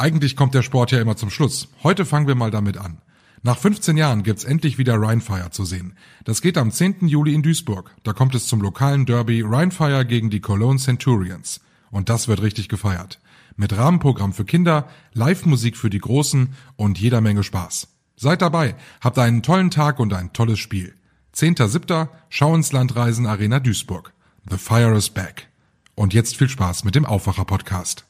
Eigentlich 0.00 0.36
kommt 0.36 0.54
der 0.54 0.62
Sport 0.62 0.92
ja 0.92 1.00
immer 1.00 1.16
zum 1.16 1.28
Schluss. 1.28 1.68
Heute 1.82 2.04
fangen 2.04 2.28
wir 2.28 2.36
mal 2.36 2.52
damit 2.52 2.78
an. 2.78 2.98
Nach 3.42 3.58
15 3.58 3.96
Jahren 3.96 4.22
gibt's 4.22 4.44
endlich 4.44 4.78
wieder 4.78 4.94
Rheinfire 4.94 5.50
zu 5.50 5.64
sehen. 5.64 5.94
Das 6.22 6.40
geht 6.40 6.56
am 6.56 6.70
10. 6.70 7.08
Juli 7.08 7.34
in 7.34 7.42
Duisburg. 7.42 7.90
Da 8.04 8.12
kommt 8.12 8.36
es 8.36 8.46
zum 8.46 8.60
lokalen 8.60 9.06
Derby 9.06 9.42
Rheinfire 9.42 10.06
gegen 10.06 10.30
die 10.30 10.40
Cologne 10.40 10.78
Centurions. 10.78 11.60
Und 11.90 12.08
das 12.08 12.28
wird 12.28 12.42
richtig 12.42 12.68
gefeiert. 12.68 13.20
Mit 13.56 13.76
Rahmenprogramm 13.76 14.32
für 14.32 14.44
Kinder, 14.44 14.88
Live-Musik 15.14 15.76
für 15.76 15.90
die 15.90 15.98
Großen 15.98 16.54
und 16.76 17.00
jeder 17.00 17.20
Menge 17.20 17.42
Spaß. 17.42 17.88
Seid 18.14 18.40
dabei, 18.40 18.76
habt 19.00 19.18
einen 19.18 19.42
tollen 19.42 19.72
Tag 19.72 19.98
und 19.98 20.12
ein 20.12 20.32
tolles 20.32 20.60
Spiel. 20.60 20.94
10.7. 21.34 22.08
Schau 22.28 22.54
ins 22.54 22.70
Landreisen 22.70 23.26
Arena 23.26 23.58
Duisburg. 23.58 24.12
The 24.48 24.58
Fire 24.58 24.96
is 24.96 25.10
back. 25.10 25.48
Und 25.96 26.14
jetzt 26.14 26.36
viel 26.36 26.48
Spaß 26.48 26.84
mit 26.84 26.94
dem 26.94 27.04
Aufwacher-Podcast. 27.04 28.07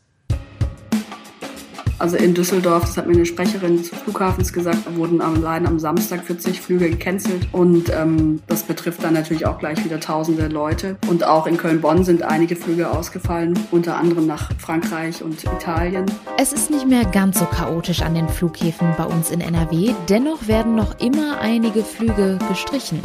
Also 1.98 2.16
in 2.16 2.34
Düsseldorf, 2.34 2.82
das 2.82 2.96
hat 2.96 3.06
mir 3.06 3.14
eine 3.14 3.26
Sprecherin 3.26 3.76
des 3.76 3.88
Flughafens 3.88 4.52
gesagt, 4.52 4.78
wurden 4.96 5.20
allein 5.20 5.66
am 5.66 5.78
Samstag 5.78 6.24
40 6.24 6.60
Flüge 6.60 6.90
gecancelt 6.90 7.48
und 7.52 7.90
ähm, 7.90 8.40
das 8.46 8.62
betrifft 8.62 9.02
dann 9.02 9.14
natürlich 9.14 9.46
auch 9.46 9.58
gleich 9.58 9.84
wieder 9.84 9.98
tausende 9.98 10.46
Leute. 10.46 10.96
Und 11.08 11.24
auch 11.24 11.46
in 11.46 11.56
Köln-Bonn 11.56 12.04
sind 12.04 12.22
einige 12.22 12.54
Flüge 12.56 12.90
ausgefallen, 12.90 13.58
unter 13.70 13.96
anderem 13.96 14.26
nach 14.26 14.50
Frankreich 14.58 15.22
und 15.22 15.42
Italien. 15.44 16.06
Es 16.38 16.52
ist 16.52 16.70
nicht 16.70 16.86
mehr 16.86 17.04
ganz 17.04 17.40
so 17.40 17.46
chaotisch 17.46 18.02
an 18.02 18.14
den 18.14 18.28
Flughäfen 18.28 18.94
bei 18.96 19.04
uns 19.04 19.30
in 19.30 19.40
NRW, 19.40 19.92
dennoch 20.08 20.46
werden 20.46 20.76
noch 20.76 21.00
immer 21.00 21.40
einige 21.40 21.82
Flüge 21.82 22.38
gestrichen. 22.48 23.00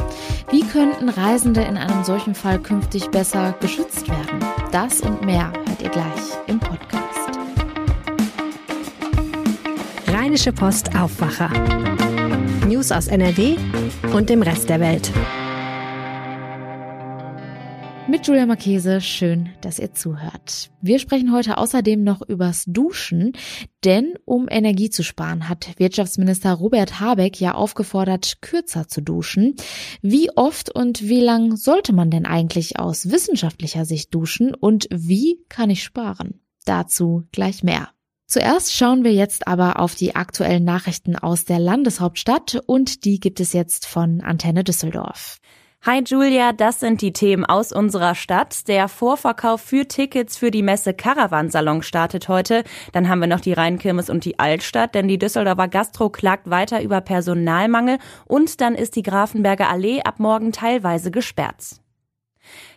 Wie 0.51 0.63
könnten 0.63 1.09
Reisende 1.09 1.61
in 1.61 1.77
einem 1.77 2.03
solchen 2.03 2.35
Fall 2.35 2.59
künftig 2.59 3.09
besser 3.09 3.55
geschützt 3.59 4.07
werden? 4.07 4.39
Das 4.71 5.01
und 5.01 5.25
mehr 5.25 5.51
hört 5.65 5.81
ihr 5.81 5.89
gleich 5.89 6.37
im 6.47 6.59
Podcast. 6.59 7.12
Rheinische 10.33 10.51
Post 10.51 10.95
Aufwacher. 10.95 11.51
News 12.67 12.91
aus 12.91 13.05
NRW 13.05 13.55
und 14.15 14.31
dem 14.31 14.41
Rest 14.41 14.67
der 14.67 14.79
Welt. 14.79 15.11
Mit 18.07 18.25
Julia 18.25 18.47
Marchese, 18.47 18.99
schön, 18.99 19.49
dass 19.61 19.77
ihr 19.77 19.93
zuhört. 19.93 20.71
Wir 20.81 20.97
sprechen 20.97 21.31
heute 21.31 21.59
außerdem 21.59 22.03
noch 22.03 22.27
übers 22.27 22.63
Duschen, 22.65 23.33
denn 23.85 24.15
um 24.25 24.47
Energie 24.49 24.89
zu 24.89 25.03
sparen, 25.03 25.49
hat 25.49 25.77
Wirtschaftsminister 25.77 26.53
Robert 26.53 26.99
Habeck 26.99 27.39
ja 27.39 27.53
aufgefordert, 27.53 28.41
kürzer 28.41 28.87
zu 28.87 29.03
duschen. 29.03 29.53
Wie 30.01 30.35
oft 30.35 30.73
und 30.73 31.03
wie 31.03 31.21
lang 31.21 31.57
sollte 31.57 31.93
man 31.93 32.09
denn 32.09 32.25
eigentlich 32.25 32.79
aus 32.79 33.11
wissenschaftlicher 33.11 33.85
Sicht 33.85 34.11
duschen 34.15 34.55
und 34.55 34.87
wie 34.89 35.45
kann 35.47 35.69
ich 35.69 35.83
sparen? 35.83 36.39
Dazu 36.65 37.21
gleich 37.31 37.61
mehr. 37.61 37.89
Zuerst 38.25 38.73
schauen 38.73 39.03
wir 39.03 39.13
jetzt 39.13 39.47
aber 39.47 39.79
auf 39.79 39.95
die 39.95 40.15
aktuellen 40.15 40.63
Nachrichten 40.63 41.15
aus 41.15 41.45
der 41.45 41.59
Landeshauptstadt 41.59 42.61
und 42.65 43.05
die 43.05 43.19
gibt 43.19 43.39
es 43.39 43.53
jetzt 43.53 43.85
von 43.85 44.21
Antenne 44.21 44.63
Düsseldorf. 44.63 45.39
Hi 45.85 46.01
Julia, 46.01 46.53
das 46.53 46.79
sind 46.79 47.01
die 47.01 47.11
Themen 47.11 47.43
aus 47.43 47.73
unserer 47.73 48.15
Stadt. 48.15 48.69
Der 48.69 48.87
Vorverkauf 48.87 49.59
für 49.59 49.85
Tickets 49.85 50.37
für 50.37 50.49
die 50.49 50.63
Messe 50.63 50.93
Caravansalon 50.93 51.83
startet 51.83 52.29
heute. 52.29 52.63
Dann 52.93 53.09
haben 53.09 53.19
wir 53.19 53.27
noch 53.27 53.41
die 53.41 53.51
Rheinkirmes 53.51 54.09
und 54.09 54.23
die 54.23 54.39
Altstadt, 54.39 54.95
denn 54.95 55.09
die 55.09 55.19
Düsseldorfer 55.19 55.67
Gastro 55.67 56.09
klagt 56.09 56.49
weiter 56.49 56.81
über 56.81 57.01
Personalmangel 57.01 57.97
und 58.23 58.61
dann 58.61 58.75
ist 58.75 58.95
die 58.95 59.03
Grafenberger 59.03 59.69
Allee 59.69 60.01
ab 60.01 60.21
morgen 60.21 60.53
teilweise 60.53 61.11
gesperrt. 61.11 61.81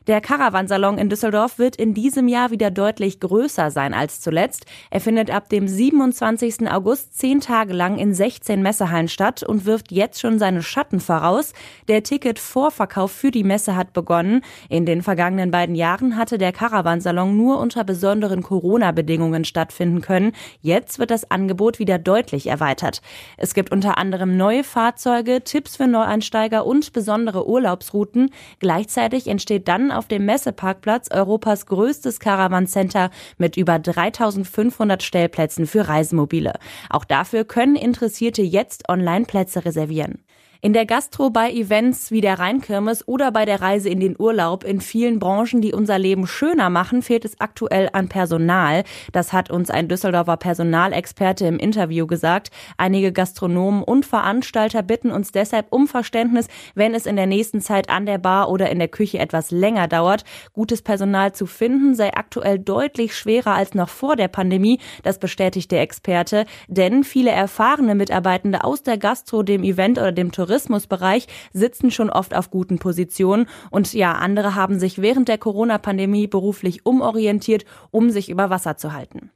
Der 0.07 0.21
Caravansalon 0.21 0.99
in 0.99 1.09
Düsseldorf 1.09 1.59
wird 1.59 1.75
in 1.75 1.93
diesem 1.93 2.29
Jahr 2.29 2.53
wieder 2.53 2.71
deutlich 2.71 3.19
größer 3.19 3.73
sein 3.73 3.93
als 3.93 4.21
zuletzt. 4.21 4.65
Er 4.89 5.01
findet 5.01 5.33
ab 5.33 5.49
dem 5.49 5.67
27. 5.67 6.71
August 6.71 7.19
zehn 7.19 7.41
Tage 7.41 7.73
lang 7.73 7.99
in 7.99 8.15
16 8.15 8.63
Messehallen 8.63 9.09
statt 9.09 9.43
und 9.43 9.65
wirft 9.65 9.91
jetzt 9.91 10.21
schon 10.21 10.39
seine 10.39 10.63
Schatten 10.63 11.01
voraus. 11.01 11.55
Der 11.89 12.05
Ticketvorverkauf 12.05 13.11
für 13.11 13.33
die 13.33 13.43
Messe 13.43 13.75
hat 13.75 13.95
begonnen. 13.95 14.43
In 14.69 14.87
den 14.87 15.03
vergangenen 15.03 15.51
beiden 15.51 15.75
Jahren 15.75 16.17
hatte 16.17 16.39
der 16.39 16.53
Caravansalon 16.53 17.37
nur 17.37 17.59
unter 17.59 17.83
besonderen 17.83 18.45
Corona-Bedingungen 18.45 19.45
stattfinden 19.45 20.03
können. 20.03 20.35
Jetzt 20.61 21.01
wird 21.01 21.11
das 21.11 21.33
Angebot 21.33 21.81
wieder 21.81 21.99
deutlich 21.99 22.47
erweitert. 22.47 23.03
Es 23.39 23.55
gibt 23.55 23.73
unter 23.73 23.99
anderem 23.99 24.37
neue 24.37 24.63
Fahrzeuge, 24.63 25.43
Tipps 25.43 25.75
für 25.75 25.89
Neueinsteiger 25.89 26.65
und 26.65 26.93
besondere 26.93 27.49
Urlaubsrouten. 27.49 28.31
Gleichzeitig 28.61 29.27
entsteht 29.27 29.67
dann 29.67 29.96
auf 29.97 30.07
dem 30.07 30.25
Messeparkplatz 30.27 31.11
Europas 31.11 31.67
größtes 31.67 32.21
Caravan-Center 32.21 33.11
mit 33.39 33.57
über 33.57 33.79
3500 33.79 35.03
Stellplätzen 35.03 35.67
für 35.67 35.89
Reisemobile. 35.89 36.55
Auch 36.91 37.05
dafür 37.05 37.45
können 37.45 37.77
Interessierte 37.77 38.43
jetzt 38.43 38.89
Online-Plätze 38.89 39.65
reservieren. 39.65 40.26
In 40.63 40.73
der 40.73 40.87
Gastro, 40.87 41.29
bei 41.29 41.53
Events 41.53 42.11
wie 42.11 42.23
der 42.23 42.39
Rheinkirmes 42.39 43.07
oder 43.07 43.31
bei 43.31 43.45
der 43.45 43.61
Reise 43.61 43.91
in 43.91 44.01
den 44.01 44.17
Urlaub 44.19 44.65
in 44.65 44.81
vielen 44.81 45.19
Branchen, 45.19 45.61
die 45.61 45.75
unser 45.75 45.99
Leben 45.99 46.27
schöner 46.27 46.71
machen, 46.71 47.03
fehlt 47.03 47.27
es 47.27 47.39
aktuell 47.41 47.91
an 47.93 48.09
Personal. 48.09 48.85
Das 49.13 49.35
hat 49.35 49.51
uns 49.51 49.71
ein 49.71 49.89
Düsseldorfer 49.89 50.39
Personalexperte 50.39 51.47
im 51.47 51.59
Interview 51.59 52.07
gesagt. 52.07 52.51
Einige 52.79 53.13
Gastronomen 53.13 53.83
und 53.83 54.07
Veranstalter 54.07 54.83
bitten 54.83 55.11
uns 55.11 55.31
deshalb 55.31 55.67
um 55.71 55.87
Verständnis, 55.89 56.49
wenn 56.75 56.95
es 56.95 57.05
in 57.05 57.17
der 57.17 57.27
nächsten 57.27 57.61
Zeit 57.61 57.91
an 57.91 58.07
der 58.07 58.19
Bar 58.19 58.49
oder 58.49 58.71
in 58.71 58.79
der 58.79 58.89
Küche 58.89 59.19
etwas 59.19 59.51
länger 59.51 59.89
dauert. 59.89 60.25
Gutes 60.55 60.81
Personal 60.81 61.33
zu 61.33 61.45
finden 61.45 61.95
sei 61.95 62.15
aktuell 62.15 62.59
deutlich 62.59 63.15
schwerer 63.15 63.55
als 63.55 63.75
noch 63.75 63.91
vor 63.91 64.17
der 64.17 64.29
Pandemie. 64.29 64.81
Das 65.03 65.19
bestätigt 65.19 65.71
der 65.71 65.83
Experte. 65.83 66.47
Denn 66.67 67.05
viele 67.05 67.31
erfahrene 67.31 67.95
Mitarbeitende 67.95 68.65
aus 68.65 68.83
der 68.83 68.97
Gastro, 68.97 69.43
dem 69.43 69.63
Event 69.63 69.99
oder 69.99 70.13
dem 70.13 70.33
Tourismus 70.33 70.46
Tourismusbereich 70.47 71.27
sitzen 71.53 71.91
schon 71.91 72.11
oft 72.11 72.35
auf 72.35 72.51
guten 72.51 72.79
Positionen 72.79 73.47
und 73.71 73.93
ja, 73.93 74.13
andere 74.13 74.55
haben 74.55 74.79
sich 74.79 75.03
während 75.03 75.29
der 75.29 75.39
Corona-Pandemie 75.39 76.29
beruflich 76.29 76.87
umorientiert, 76.87 77.65
um 77.91 78.11
sich 78.11 78.31
über 78.31 78.51
Wasser 78.51 78.77
zu 78.77 78.93
halten. 78.93 79.31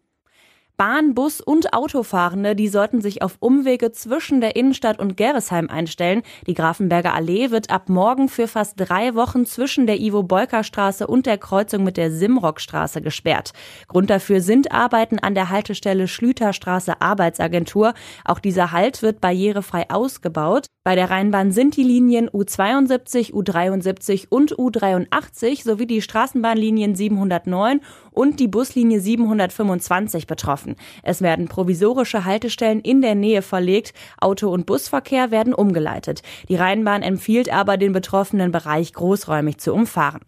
Bahn, 0.80 1.12
Bus 1.12 1.42
und 1.42 1.74
Autofahrende, 1.74 2.56
die 2.56 2.68
sollten 2.68 3.02
sich 3.02 3.20
auf 3.20 3.36
Umwege 3.40 3.92
zwischen 3.92 4.40
der 4.40 4.56
Innenstadt 4.56 4.98
und 4.98 5.14
Gerresheim 5.14 5.68
einstellen. 5.68 6.22
Die 6.46 6.54
Grafenberger 6.54 7.12
Allee 7.12 7.50
wird 7.50 7.68
ab 7.68 7.90
morgen 7.90 8.30
für 8.30 8.48
fast 8.48 8.80
drei 8.80 9.14
Wochen 9.14 9.44
zwischen 9.44 9.86
der 9.86 10.00
Ivo-Bolker-Straße 10.00 11.06
und 11.06 11.26
der 11.26 11.36
Kreuzung 11.36 11.84
mit 11.84 11.98
der 11.98 12.10
Simrockstraße 12.10 13.02
gesperrt. 13.02 13.52
Grund 13.88 14.08
dafür 14.08 14.40
sind 14.40 14.72
Arbeiten 14.72 15.18
an 15.18 15.34
der 15.34 15.50
Haltestelle 15.50 16.08
Schlüterstraße 16.08 17.02
Arbeitsagentur. 17.02 17.92
Auch 18.24 18.38
dieser 18.38 18.72
Halt 18.72 19.02
wird 19.02 19.20
barrierefrei 19.20 19.90
ausgebaut. 19.90 20.64
Bei 20.90 20.96
der 20.96 21.08
Rheinbahn 21.08 21.52
sind 21.52 21.76
die 21.76 21.84
Linien 21.84 22.28
U72, 22.28 23.32
U73 23.32 24.26
und 24.28 24.56
U83 24.56 25.62
sowie 25.62 25.86
die 25.86 26.02
Straßenbahnlinien 26.02 26.96
709 26.96 27.80
und 28.10 28.40
die 28.40 28.48
Buslinie 28.48 29.00
725 29.00 30.26
betroffen. 30.26 30.74
Es 31.04 31.22
werden 31.22 31.46
provisorische 31.46 32.24
Haltestellen 32.24 32.80
in 32.80 33.02
der 33.02 33.14
Nähe 33.14 33.42
verlegt. 33.42 33.94
Auto- 34.20 34.50
und 34.50 34.66
Busverkehr 34.66 35.30
werden 35.30 35.54
umgeleitet. 35.54 36.24
Die 36.48 36.56
Rheinbahn 36.56 37.02
empfiehlt 37.02 37.52
aber, 37.52 37.76
den 37.76 37.92
betroffenen 37.92 38.50
Bereich 38.50 38.92
großräumig 38.92 39.58
zu 39.58 39.72
umfahren. 39.72 40.22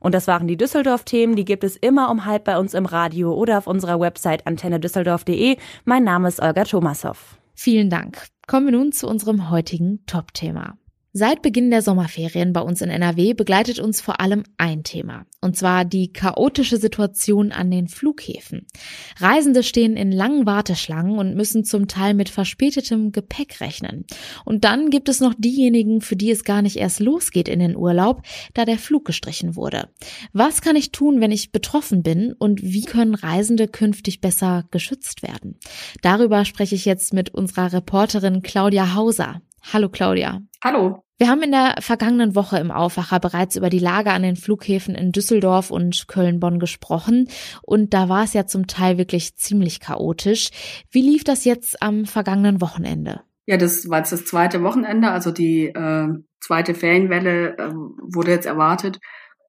Und 0.00 0.14
das 0.14 0.26
waren 0.26 0.48
die 0.48 0.56
Düsseldorf-Themen. 0.56 1.36
Die 1.36 1.44
gibt 1.44 1.62
es 1.62 1.76
immer 1.76 2.10
um 2.10 2.24
halb 2.24 2.44
bei 2.44 2.58
uns 2.58 2.72
im 2.72 2.86
Radio 2.86 3.34
oder 3.34 3.58
auf 3.58 3.66
unserer 3.66 4.00
Website 4.00 4.46
antennedüsseldorf.de. 4.46 5.58
Mein 5.84 6.04
Name 6.04 6.28
ist 6.28 6.40
Olga 6.40 6.64
Thomashoff. 6.64 7.36
Vielen 7.54 7.90
Dank. 7.90 8.30
Kommen 8.46 8.66
wir 8.66 8.72
nun 8.72 8.92
zu 8.92 9.08
unserem 9.08 9.50
heutigen 9.50 10.06
Top-Thema. 10.06 10.78
Seit 11.18 11.40
Beginn 11.40 11.70
der 11.70 11.80
Sommerferien 11.80 12.52
bei 12.52 12.60
uns 12.60 12.82
in 12.82 12.90
NRW 12.90 13.32
begleitet 13.32 13.78
uns 13.78 14.02
vor 14.02 14.20
allem 14.20 14.42
ein 14.58 14.84
Thema, 14.84 15.24
und 15.40 15.56
zwar 15.56 15.86
die 15.86 16.12
chaotische 16.12 16.76
Situation 16.76 17.52
an 17.52 17.70
den 17.70 17.88
Flughäfen. 17.88 18.66
Reisende 19.18 19.62
stehen 19.62 19.96
in 19.96 20.12
langen 20.12 20.44
Warteschlangen 20.44 21.18
und 21.18 21.34
müssen 21.34 21.64
zum 21.64 21.88
Teil 21.88 22.12
mit 22.12 22.28
verspätetem 22.28 23.12
Gepäck 23.12 23.62
rechnen. 23.62 24.04
Und 24.44 24.64
dann 24.64 24.90
gibt 24.90 25.08
es 25.08 25.20
noch 25.20 25.32
diejenigen, 25.38 26.02
für 26.02 26.16
die 26.16 26.30
es 26.30 26.44
gar 26.44 26.60
nicht 26.60 26.76
erst 26.76 27.00
losgeht 27.00 27.48
in 27.48 27.60
den 27.60 27.78
Urlaub, 27.78 28.20
da 28.52 28.66
der 28.66 28.76
Flug 28.76 29.06
gestrichen 29.06 29.56
wurde. 29.56 29.88
Was 30.34 30.60
kann 30.60 30.76
ich 30.76 30.92
tun, 30.92 31.22
wenn 31.22 31.32
ich 31.32 31.50
betroffen 31.50 32.02
bin 32.02 32.34
und 32.38 32.62
wie 32.62 32.84
können 32.84 33.14
Reisende 33.14 33.68
künftig 33.68 34.20
besser 34.20 34.66
geschützt 34.70 35.22
werden? 35.22 35.58
Darüber 36.02 36.44
spreche 36.44 36.74
ich 36.74 36.84
jetzt 36.84 37.14
mit 37.14 37.32
unserer 37.32 37.72
Reporterin 37.72 38.42
Claudia 38.42 38.94
Hauser. 38.94 39.40
Hallo 39.72 39.88
Claudia. 39.88 40.42
Hallo. 40.62 41.05
Wir 41.18 41.28
haben 41.28 41.42
in 41.42 41.50
der 41.50 41.76
vergangenen 41.80 42.34
Woche 42.34 42.58
im 42.58 42.70
Aufwacher 42.70 43.18
bereits 43.20 43.56
über 43.56 43.70
die 43.70 43.78
Lage 43.78 44.10
an 44.10 44.22
den 44.22 44.36
Flughäfen 44.36 44.94
in 44.94 45.12
Düsseldorf 45.12 45.70
und 45.70 46.08
Köln-Bonn 46.08 46.58
gesprochen 46.58 47.28
und 47.62 47.94
da 47.94 48.10
war 48.10 48.24
es 48.24 48.34
ja 48.34 48.46
zum 48.46 48.66
Teil 48.66 48.98
wirklich 48.98 49.34
ziemlich 49.36 49.80
chaotisch. 49.80 50.50
Wie 50.90 51.00
lief 51.00 51.24
das 51.24 51.46
jetzt 51.46 51.82
am 51.82 52.04
vergangenen 52.04 52.60
Wochenende? 52.60 53.22
Ja, 53.46 53.56
das 53.56 53.88
war 53.88 53.98
jetzt 53.98 54.12
das 54.12 54.26
zweite 54.26 54.62
Wochenende, 54.62 55.10
also 55.10 55.30
die 55.30 55.68
äh, 55.68 56.08
zweite 56.40 56.74
Ferienwelle 56.74 57.56
äh, 57.56 57.72
wurde 57.72 58.32
jetzt 58.32 58.46
erwartet 58.46 58.98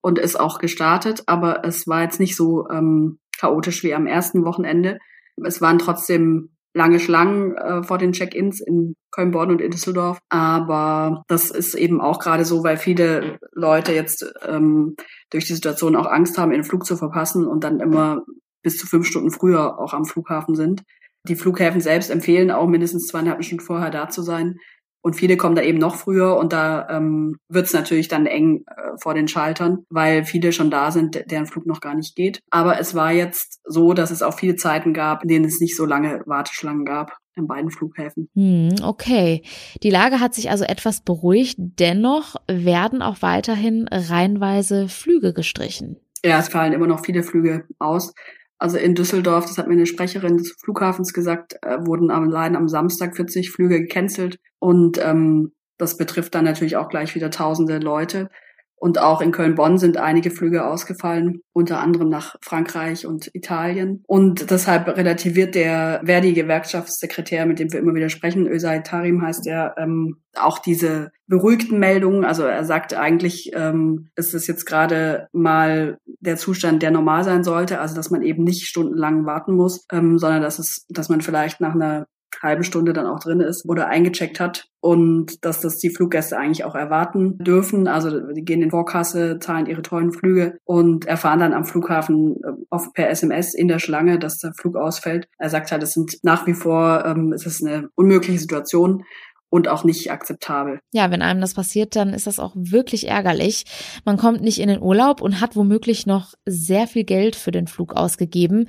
und 0.01 0.19
ist 0.19 0.39
auch 0.39 0.59
gestartet, 0.59 1.23
aber 1.25 1.65
es 1.65 1.85
war 1.85 2.03
jetzt 2.03 2.21
nicht 2.21 2.37
so 2.37 2.69
ähm, 2.69 3.19
chaotisch 3.37 3.83
wie 3.83 3.93
am 3.93 4.07
ersten 4.07 4.45
Wochenende. 4.45 4.99
Es 5.43 5.59
waren 5.59 5.79
trotzdem 5.79 6.56
lange 6.77 6.99
Schlangen 6.99 7.55
äh, 7.55 7.83
vor 7.83 7.97
den 7.97 8.13
Check-ins 8.13 8.61
in 8.61 8.95
Köln-Bonn 9.11 9.49
und 9.49 9.61
in 9.61 9.71
Düsseldorf. 9.71 10.19
Aber 10.29 11.23
das 11.27 11.49
ist 11.49 11.73
eben 11.73 11.99
auch 11.99 12.19
gerade 12.19 12.45
so, 12.45 12.63
weil 12.63 12.77
viele 12.77 13.39
Leute 13.51 13.91
jetzt 13.91 14.25
ähm, 14.45 14.95
durch 15.31 15.45
die 15.45 15.55
Situation 15.55 15.95
auch 15.95 16.05
Angst 16.05 16.37
haben, 16.37 16.51
ihren 16.51 16.63
Flug 16.63 16.85
zu 16.85 16.95
verpassen 16.95 17.45
und 17.47 17.63
dann 17.63 17.79
immer 17.79 18.23
bis 18.61 18.77
zu 18.77 18.85
fünf 18.85 19.07
Stunden 19.07 19.31
früher 19.31 19.79
auch 19.79 19.93
am 19.93 20.05
Flughafen 20.05 20.55
sind. 20.55 20.83
Die 21.27 21.35
Flughäfen 21.35 21.81
selbst 21.81 22.09
empfehlen 22.09 22.51
auch 22.51 22.67
mindestens 22.67 23.07
zweieinhalb 23.07 23.43
Stunden 23.43 23.63
vorher 23.63 23.89
da 23.89 24.07
zu 24.07 24.21
sein. 24.21 24.57
Und 25.01 25.15
viele 25.15 25.37
kommen 25.37 25.55
da 25.55 25.61
eben 25.61 25.77
noch 25.77 25.95
früher 25.95 26.35
und 26.35 26.53
da 26.53 26.87
ähm, 26.89 27.37
wird 27.49 27.67
es 27.67 27.73
natürlich 27.73 28.07
dann 28.07 28.25
eng 28.25 28.65
äh, 28.67 28.97
vor 29.01 29.13
den 29.13 29.27
Schaltern, 29.27 29.85
weil 29.89 30.25
viele 30.25 30.51
schon 30.51 30.71
da 30.71 30.91
sind, 30.91 31.31
deren 31.31 31.45
Flug 31.45 31.65
noch 31.65 31.81
gar 31.81 31.95
nicht 31.95 32.15
geht. 32.15 32.39
Aber 32.49 32.79
es 32.79 32.95
war 32.95 33.11
jetzt 33.11 33.59
so, 33.63 33.93
dass 33.93 34.11
es 34.11 34.21
auch 34.21 34.33
viele 34.33 34.55
Zeiten 34.55 34.93
gab, 34.93 35.23
in 35.23 35.29
denen 35.29 35.45
es 35.45 35.61
nicht 35.61 35.77
so 35.77 35.85
lange 35.85 36.23
Warteschlangen 36.25 36.85
gab 36.85 37.17
in 37.37 37.47
beiden 37.47 37.71
Flughäfen. 37.71 38.29
Hm, 38.33 38.75
okay. 38.83 39.43
Die 39.83 39.89
Lage 39.89 40.19
hat 40.19 40.33
sich 40.33 40.49
also 40.49 40.65
etwas 40.65 41.01
beruhigt. 41.01 41.55
Dennoch 41.57 42.35
werden 42.47 43.01
auch 43.01 43.21
weiterhin 43.21 43.87
reihenweise 43.89 44.89
Flüge 44.89 45.33
gestrichen. 45.33 45.97
Ja, 46.25 46.39
es 46.39 46.49
fallen 46.49 46.73
immer 46.73 46.87
noch 46.87 47.05
viele 47.05 47.23
Flüge 47.23 47.65
aus. 47.79 48.13
Also 48.59 48.77
in 48.77 48.95
Düsseldorf, 48.95 49.45
das 49.45 49.57
hat 49.57 49.67
mir 49.67 49.73
eine 49.73 49.85
Sprecherin 49.85 50.37
des 50.37 50.55
Flughafens 50.63 51.13
gesagt, 51.13 51.57
äh, 51.61 51.77
wurden 51.85 52.09
allein 52.09 52.55
am 52.55 52.67
Samstag 52.67 53.15
40 53.15 53.51
Flüge 53.51 53.81
gecancelt. 53.81 54.39
Und 54.59 54.97
ähm, 55.03 55.51
das 55.77 55.97
betrifft 55.97 56.33
dann 56.33 56.45
natürlich 56.45 56.75
auch 56.75 56.89
gleich 56.89 57.13
wieder 57.13 57.29
tausende 57.29 57.77
Leute. 57.77 58.29
Und 58.79 58.99
auch 58.99 59.21
in 59.21 59.31
Köln-Bonn 59.31 59.79
sind 59.79 59.97
einige 59.97 60.29
Flüge 60.29 60.65
ausgefallen, 60.65 61.41
unter 61.51 61.79
anderem 61.79 62.09
nach 62.09 62.35
Frankreich 62.41 63.07
und 63.07 63.33
Italien. 63.33 64.03
Und 64.05 64.51
deshalb 64.51 64.87
relativiert 64.87 65.55
der 65.55 66.01
Verdi-Gewerkschaftssekretär, 66.05 67.47
mit 67.47 67.57
dem 67.57 67.73
wir 67.73 67.79
immer 67.79 67.95
wieder 67.95 68.09
sprechen, 68.09 68.47
Özay 68.47 68.83
Tarim 68.83 69.23
heißt 69.23 69.47
er, 69.47 69.73
ähm, 69.79 70.17
auch 70.35 70.59
diese 70.59 71.11
beruhigten 71.25 71.79
Meldungen. 71.79 72.23
Also 72.23 72.43
er 72.43 72.63
sagt 72.65 72.93
eigentlich, 72.93 73.51
ähm, 73.55 74.09
ist 74.15 74.35
es 74.35 74.45
jetzt 74.45 74.65
gerade 74.65 75.27
mal 75.31 75.97
der 76.19 76.37
Zustand, 76.37 76.83
der 76.83 76.91
normal 76.91 77.23
sein 77.23 77.43
sollte. 77.43 77.79
Also 77.79 77.95
dass 77.95 78.11
man 78.11 78.21
eben 78.21 78.43
nicht 78.43 78.67
stundenlang 78.67 79.25
warten 79.25 79.55
muss, 79.55 79.85
ähm, 79.91 80.19
sondern 80.19 80.43
dass 80.43 80.59
es, 80.59 80.85
dass 80.89 81.09
man 81.09 81.21
vielleicht 81.21 81.61
nach 81.61 81.73
einer 81.73 82.05
halben 82.41 82.63
Stunde 82.63 82.93
dann 82.93 83.07
auch 83.07 83.19
drin 83.19 83.39
ist 83.39 83.67
oder 83.67 83.87
eingecheckt 83.87 84.39
hat 84.39 84.69
und 84.79 85.43
dass 85.43 85.59
das 85.59 85.79
die 85.79 85.89
Fluggäste 85.89 86.37
eigentlich 86.37 86.63
auch 86.63 86.75
erwarten 86.75 87.37
dürfen. 87.39 87.87
Also 87.87 88.31
die 88.31 88.45
gehen 88.45 88.61
in 88.61 88.69
Vorkasse, 88.69 89.39
zahlen 89.39 89.65
ihre 89.65 89.81
teuren 89.81 90.11
Flüge 90.11 90.59
und 90.63 91.05
erfahren 91.05 91.39
dann 91.39 91.53
am 91.53 91.65
Flughafen 91.65 92.35
äh, 92.43 92.51
oft 92.69 92.93
per 92.93 93.09
SMS 93.09 93.53
in 93.53 93.67
der 93.67 93.79
Schlange, 93.79 94.19
dass 94.19 94.37
der 94.37 94.53
Flug 94.53 94.75
ausfällt. 94.75 95.27
Er 95.37 95.49
sagt 95.49 95.71
halt, 95.71 95.83
es 95.83 95.93
sind 95.93 96.19
nach 96.23 96.47
wie 96.47 96.53
vor, 96.53 97.05
ähm, 97.05 97.33
es 97.33 97.45
ist 97.45 97.65
eine 97.65 97.89
unmögliche 97.95 98.39
Situation 98.39 99.03
und 99.49 99.67
auch 99.67 99.83
nicht 99.83 100.11
akzeptabel. 100.11 100.79
Ja, 100.91 101.09
wenn 101.11 101.21
einem 101.21 101.41
das 101.41 101.53
passiert, 101.53 101.95
dann 101.95 102.13
ist 102.13 102.27
das 102.27 102.39
auch 102.39 102.53
wirklich 102.55 103.07
ärgerlich. 103.07 103.65
Man 104.05 104.17
kommt 104.17 104.41
nicht 104.41 104.59
in 104.59 104.67
den 104.67 104.81
Urlaub 104.81 105.21
und 105.21 105.39
hat 105.39 105.55
womöglich 105.55 106.05
noch 106.05 106.33
sehr 106.45 106.87
viel 106.87 107.03
Geld 107.03 107.35
für 107.35 107.51
den 107.51 107.67
Flug 107.67 107.93
ausgegeben. 107.93 108.67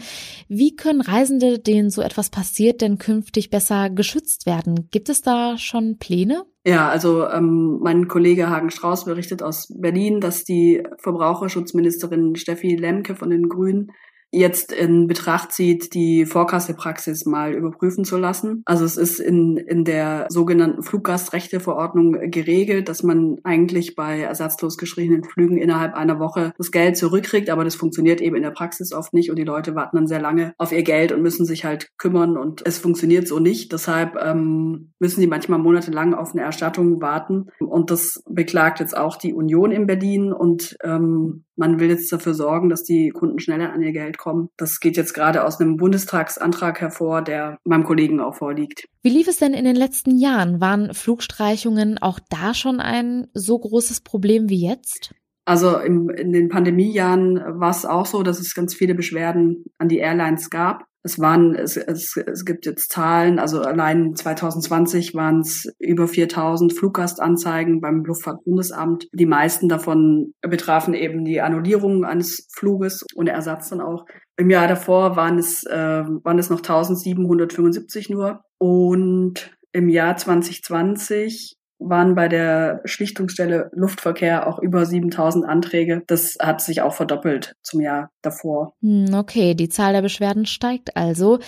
Wie 0.48 0.76
können 0.76 1.00
Reisende, 1.00 1.58
denen 1.58 1.90
so 1.90 2.02
etwas 2.02 2.30
passiert, 2.30 2.80
denn 2.80 2.98
künftig 2.98 3.50
besser 3.50 3.90
geschützt 3.90 4.46
werden? 4.46 4.88
Gibt 4.90 5.08
es 5.08 5.22
da 5.22 5.58
schon 5.58 5.98
Pläne? 5.98 6.44
Ja, 6.64 6.88
also 6.88 7.26
ähm, 7.28 7.78
mein 7.82 8.08
Kollege 8.08 8.50
Hagen 8.50 8.70
Strauß 8.70 9.06
berichtet 9.06 9.42
aus 9.42 9.72
Berlin, 9.80 10.20
dass 10.20 10.44
die 10.44 10.82
Verbraucherschutzministerin 10.98 12.36
Steffi 12.36 12.76
Lemke 12.76 13.16
von 13.16 13.30
den 13.30 13.48
Grünen 13.48 13.90
jetzt 14.30 14.72
in 14.72 15.06
Betracht 15.06 15.52
zieht, 15.52 15.94
die 15.94 16.26
Vorkassepraxis 16.26 17.24
mal 17.24 17.52
überprüfen 17.52 18.04
zu 18.04 18.18
lassen. 18.18 18.62
Also 18.66 18.84
es 18.84 18.96
ist 18.96 19.20
in, 19.20 19.56
in 19.56 19.84
der 19.84 20.26
sogenannten 20.28 20.82
Fluggastrechteverordnung 20.82 22.30
geregelt, 22.30 22.88
dass 22.88 23.02
man 23.02 23.38
eigentlich 23.44 23.94
bei 23.94 24.20
ersatzlos 24.20 24.76
geschriebenen 24.76 25.24
Flügen 25.24 25.56
innerhalb 25.56 25.94
einer 25.94 26.18
Woche 26.18 26.52
das 26.58 26.70
Geld 26.70 26.96
zurückkriegt, 26.96 27.48
aber 27.48 27.64
das 27.64 27.74
funktioniert 27.74 28.20
eben 28.20 28.36
in 28.36 28.42
der 28.42 28.50
Praxis 28.50 28.92
oft 28.92 29.14
nicht 29.14 29.30
und 29.30 29.36
die 29.36 29.44
Leute 29.44 29.74
warten 29.74 29.96
dann 29.96 30.06
sehr 30.06 30.20
lange 30.20 30.52
auf 30.58 30.72
ihr 30.72 30.82
Geld 30.82 31.12
und 31.12 31.22
müssen 31.22 31.46
sich 31.46 31.64
halt 31.64 31.88
kümmern 31.96 32.36
und 32.36 32.66
es 32.66 32.78
funktioniert 32.78 33.26
so 33.26 33.38
nicht. 33.38 33.72
Deshalb 33.72 34.16
ähm, 34.20 34.92
müssen 34.98 35.20
die 35.20 35.26
manchmal 35.26 35.58
monatelang 35.58 36.14
auf 36.14 36.32
eine 36.32 36.42
Erstattung 36.42 37.00
warten 37.00 37.46
und 37.60 37.90
das 37.90 38.22
beklagt 38.28 38.80
jetzt 38.80 38.96
auch 38.96 39.16
die 39.16 39.32
Union 39.32 39.70
in 39.70 39.86
Berlin 39.86 40.32
und 40.32 40.76
ähm, 40.84 41.44
man 41.58 41.80
will 41.80 41.88
jetzt 41.88 42.10
dafür 42.12 42.34
sorgen, 42.34 42.68
dass 42.68 42.84
die 42.84 43.10
Kunden 43.10 43.38
schneller 43.38 43.72
an 43.72 43.82
ihr 43.82 43.92
Geld 43.92 44.16
kommen. 44.16 44.48
Das 44.56 44.80
geht 44.80 44.96
jetzt 44.96 45.12
gerade 45.12 45.44
aus 45.44 45.60
einem 45.60 45.76
Bundestagsantrag 45.76 46.80
hervor, 46.80 47.22
der 47.22 47.58
meinem 47.64 47.84
Kollegen 47.84 48.20
auch 48.20 48.36
vorliegt. 48.36 48.86
Wie 49.02 49.10
lief 49.10 49.28
es 49.28 49.38
denn 49.38 49.54
in 49.54 49.64
den 49.64 49.76
letzten 49.76 50.16
Jahren? 50.18 50.60
Waren 50.60 50.94
Flugstreichungen 50.94 51.98
auch 51.98 52.20
da 52.30 52.54
schon 52.54 52.80
ein 52.80 53.26
so 53.34 53.58
großes 53.58 54.00
Problem 54.00 54.48
wie 54.48 54.66
jetzt? 54.66 55.14
Also 55.44 55.78
im, 55.78 56.10
in 56.10 56.32
den 56.32 56.50
Pandemiejahren 56.50 57.40
war 57.58 57.70
es 57.70 57.86
auch 57.86 58.04
so, 58.04 58.22
dass 58.22 58.38
es 58.38 58.54
ganz 58.54 58.74
viele 58.74 58.94
Beschwerden 58.94 59.64
an 59.78 59.88
die 59.88 59.96
Airlines 59.96 60.50
gab. 60.50 60.84
Es 61.02 61.18
waren, 61.18 61.54
es, 61.54 61.76
es, 61.76 62.16
es 62.16 62.44
gibt 62.44 62.66
jetzt 62.66 62.92
Zahlen, 62.92 63.38
also 63.38 63.60
allein 63.60 64.14
2020 64.14 65.14
waren 65.14 65.40
es 65.40 65.72
über 65.78 66.08
4000 66.08 66.72
Fluggastanzeigen 66.72 67.80
beim 67.80 68.04
Luftfahrtbundesamt. 68.04 69.08
Die 69.12 69.26
meisten 69.26 69.68
davon 69.68 70.34
betrafen 70.40 70.94
eben 70.94 71.24
die 71.24 71.40
Annullierung 71.40 72.04
eines 72.04 72.48
Fluges 72.52 73.04
und 73.14 73.28
Ersatz 73.28 73.68
dann 73.68 73.80
auch. 73.80 74.04
Im 74.36 74.50
Jahr 74.50 74.68
davor 74.68 75.16
waren 75.16 75.38
es, 75.38 75.64
äh, 75.64 76.04
waren 76.04 76.38
es 76.38 76.50
noch 76.50 76.58
1775 76.58 78.10
nur. 78.10 78.40
Und 78.58 79.56
im 79.72 79.88
Jahr 79.88 80.16
2020 80.16 81.57
waren 81.78 82.14
bei 82.14 82.28
der 82.28 82.80
Schlichtungsstelle 82.84 83.70
Luftverkehr 83.72 84.46
auch 84.46 84.58
über 84.58 84.84
7000 84.84 85.44
Anträge. 85.44 86.02
Das 86.06 86.36
hat 86.40 86.60
sich 86.60 86.82
auch 86.82 86.94
verdoppelt 86.94 87.54
zum 87.62 87.80
Jahr 87.80 88.10
davor. 88.22 88.74
Hm, 88.82 89.14
okay, 89.14 89.54
die 89.54 89.68
Zahl 89.68 89.92
der 89.92 90.02
Beschwerden 90.02 90.46
steigt 90.46 90.96
also. 90.96 91.38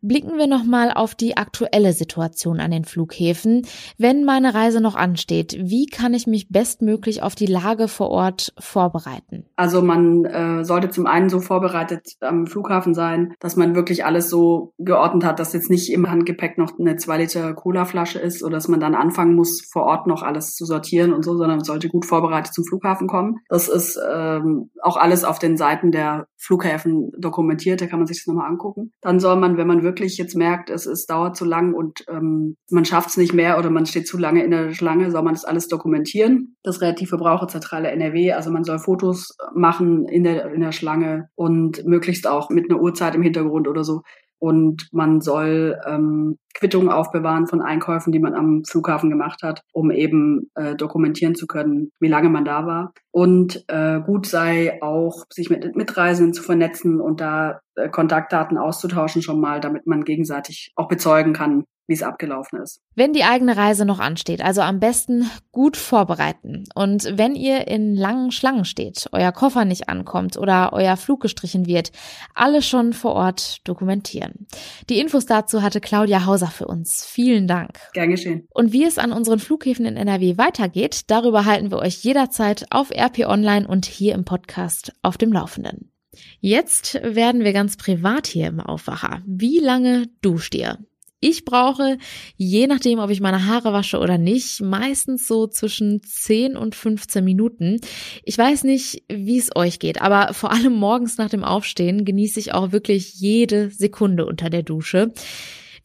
Blicken 0.00 0.38
wir 0.38 0.46
nochmal 0.46 0.92
auf 0.92 1.14
die 1.14 1.36
aktuelle 1.36 1.92
Situation 1.92 2.60
an 2.60 2.70
den 2.70 2.84
Flughäfen. 2.84 3.66
Wenn 3.96 4.24
meine 4.24 4.54
Reise 4.54 4.80
noch 4.80 4.94
ansteht, 4.94 5.56
wie 5.60 5.86
kann 5.86 6.14
ich 6.14 6.26
mich 6.26 6.48
bestmöglich 6.50 7.22
auf 7.22 7.34
die 7.34 7.46
Lage 7.46 7.88
vor 7.88 8.10
Ort 8.10 8.52
vorbereiten? 8.58 9.44
Also 9.56 9.82
man 9.82 10.24
äh, 10.24 10.64
sollte 10.64 10.90
zum 10.90 11.06
einen 11.06 11.28
so 11.28 11.40
vorbereitet 11.40 12.12
am 12.20 12.46
Flughafen 12.46 12.94
sein, 12.94 13.34
dass 13.40 13.56
man 13.56 13.74
wirklich 13.74 14.04
alles 14.04 14.30
so 14.30 14.72
geordnet 14.78 15.24
hat, 15.24 15.40
dass 15.40 15.52
jetzt 15.52 15.70
nicht 15.70 15.92
im 15.92 16.10
Handgepäck 16.10 16.58
noch 16.58 16.78
eine 16.78 16.96
zwei 16.96 17.18
Liter 17.18 17.54
Colaflasche 17.54 18.18
ist 18.18 18.42
oder 18.42 18.56
dass 18.56 18.68
man 18.68 18.80
dann 18.80 18.94
anfangen 18.94 19.34
muss, 19.34 19.66
vor 19.72 19.82
Ort 19.82 20.06
noch 20.06 20.22
alles 20.22 20.54
zu 20.54 20.64
sortieren 20.64 21.12
und 21.12 21.24
so, 21.24 21.32
sondern 21.32 21.58
man 21.58 21.64
sollte 21.64 21.88
gut 21.88 22.06
vorbereitet 22.06 22.54
zum 22.54 22.64
Flughafen 22.64 23.08
kommen. 23.08 23.40
Das 23.48 23.68
ist 23.68 23.98
ähm, 24.10 24.70
auch 24.82 24.96
alles 24.96 25.24
auf 25.24 25.38
den 25.38 25.56
Seiten 25.56 25.90
der 25.90 26.26
Flughäfen 26.36 27.10
dokumentiert, 27.18 27.80
da 27.80 27.86
kann 27.86 27.98
man 27.98 28.06
sich 28.06 28.18
das 28.18 28.26
nochmal 28.26 28.48
angucken. 28.48 28.92
Dann 29.00 29.20
soll 29.20 29.36
man, 29.36 29.56
wenn 29.56 29.66
man 29.66 29.82
wirklich 29.88 30.18
jetzt 30.18 30.36
merkt, 30.36 30.68
es, 30.68 30.86
es 30.86 31.06
dauert 31.06 31.36
zu 31.36 31.46
lang 31.46 31.72
und 31.72 32.04
ähm, 32.08 32.56
man 32.70 32.84
schafft 32.84 33.08
es 33.08 33.16
nicht 33.16 33.32
mehr 33.32 33.58
oder 33.58 33.70
man 33.70 33.86
steht 33.86 34.06
zu 34.06 34.18
lange 34.18 34.44
in 34.44 34.50
der 34.50 34.72
Schlange, 34.74 35.10
soll 35.10 35.22
man 35.22 35.34
das 35.34 35.46
alles 35.46 35.66
dokumentieren. 35.68 36.56
Das 36.62 36.82
relativ 36.82 37.08
Verbraucherzentrale 37.08 37.90
NRW. 37.90 38.32
Also 38.32 38.50
man 38.50 38.64
soll 38.64 38.78
Fotos 38.78 39.36
machen 39.54 40.06
in 40.06 40.24
der, 40.24 40.52
in 40.52 40.60
der 40.60 40.72
Schlange 40.72 41.28
und 41.34 41.84
möglichst 41.86 42.26
auch 42.26 42.50
mit 42.50 42.70
einer 42.70 42.80
Uhrzeit 42.80 43.14
im 43.14 43.22
Hintergrund 43.22 43.66
oder 43.66 43.82
so. 43.82 44.02
Und 44.38 44.88
man 44.92 45.20
soll 45.20 45.80
ähm, 45.86 46.38
Quittungen 46.54 46.88
aufbewahren 46.90 47.46
von 47.46 47.60
Einkäufen, 47.60 48.12
die 48.12 48.18
man 48.18 48.34
am 48.34 48.64
Flughafen 48.64 49.10
gemacht 49.10 49.42
hat, 49.42 49.62
um 49.72 49.90
eben 49.90 50.50
äh, 50.54 50.74
dokumentieren 50.74 51.34
zu 51.34 51.46
können, 51.46 51.90
wie 52.00 52.08
lange 52.08 52.28
man 52.28 52.44
da 52.44 52.66
war. 52.66 52.92
Und 53.10 53.64
äh, 53.68 54.00
gut 54.00 54.26
sei 54.26 54.82
auch, 54.82 55.24
sich 55.32 55.50
mit 55.50 55.76
Mitreisenden 55.76 56.34
zu 56.34 56.42
vernetzen 56.42 57.00
und 57.00 57.20
da 57.20 57.60
äh, 57.76 57.88
Kontaktdaten 57.88 58.58
auszutauschen 58.58 59.22
schon 59.22 59.40
mal, 59.40 59.60
damit 59.60 59.86
man 59.86 60.04
gegenseitig 60.04 60.72
auch 60.74 60.88
bezeugen 60.88 61.32
kann, 61.32 61.64
wie 61.88 61.94
es 61.94 62.02
abgelaufen 62.02 62.60
ist. 62.62 62.80
Wenn 62.94 63.14
die 63.14 63.24
eigene 63.24 63.56
Reise 63.56 63.86
noch 63.86 63.98
ansteht, 63.98 64.42
also 64.42 64.60
am 64.60 64.78
besten 64.78 65.28
gut 65.52 65.76
vorbereiten. 65.76 66.64
Und 66.74 67.16
wenn 67.16 67.34
ihr 67.34 67.66
in 67.66 67.96
langen 67.96 68.30
Schlangen 68.30 68.66
steht, 68.66 69.08
euer 69.12 69.32
Koffer 69.32 69.64
nicht 69.64 69.88
ankommt 69.88 70.36
oder 70.36 70.72
euer 70.74 70.98
Flug 70.98 71.20
gestrichen 71.20 71.66
wird, 71.66 71.90
alles 72.34 72.66
schon 72.66 72.92
vor 72.92 73.14
Ort 73.14 73.66
dokumentieren. 73.66 74.46
Die 74.90 75.00
Infos 75.00 75.24
dazu 75.24 75.62
hatte 75.62 75.80
Claudia 75.80 76.26
Hauser 76.38 76.52
für 76.52 76.66
uns. 76.66 77.04
Vielen 77.04 77.48
Dank. 77.48 77.78
Gern 77.94 78.10
geschehen. 78.10 78.46
Und 78.50 78.72
wie 78.72 78.84
es 78.84 78.98
an 78.98 79.12
unseren 79.12 79.40
Flughäfen 79.40 79.86
in 79.86 79.96
NRW 79.96 80.38
weitergeht, 80.38 81.02
darüber 81.08 81.44
halten 81.44 81.72
wir 81.72 81.78
euch 81.78 82.04
jederzeit 82.04 82.66
auf 82.70 82.90
RP 82.92 83.26
Online 83.26 83.66
und 83.66 83.86
hier 83.86 84.14
im 84.14 84.24
Podcast 84.24 84.92
auf 85.02 85.18
dem 85.18 85.32
Laufenden. 85.32 85.92
Jetzt 86.40 86.94
werden 87.02 87.42
wir 87.42 87.52
ganz 87.52 87.76
privat 87.76 88.28
hier 88.28 88.46
im 88.46 88.60
Aufwacher. 88.60 89.22
Wie 89.26 89.58
lange 89.58 90.06
duscht 90.22 90.54
ihr? 90.54 90.78
Ich 91.20 91.44
brauche, 91.44 91.98
je 92.36 92.68
nachdem, 92.68 93.00
ob 93.00 93.10
ich 93.10 93.20
meine 93.20 93.46
Haare 93.46 93.72
wasche 93.72 93.98
oder 93.98 94.18
nicht, 94.18 94.60
meistens 94.60 95.26
so 95.26 95.48
zwischen 95.48 96.00
10 96.04 96.56
und 96.56 96.76
15 96.76 97.24
Minuten. 97.24 97.80
Ich 98.22 98.38
weiß 98.38 98.62
nicht, 98.62 99.02
wie 99.08 99.38
es 99.38 99.50
euch 99.56 99.80
geht, 99.80 100.00
aber 100.00 100.32
vor 100.32 100.52
allem 100.52 100.74
morgens 100.74 101.18
nach 101.18 101.28
dem 101.28 101.42
Aufstehen 101.42 102.04
genieße 102.04 102.38
ich 102.38 102.54
auch 102.54 102.70
wirklich 102.70 103.14
jede 103.14 103.70
Sekunde 103.70 104.26
unter 104.26 104.48
der 104.48 104.62
Dusche. 104.62 105.12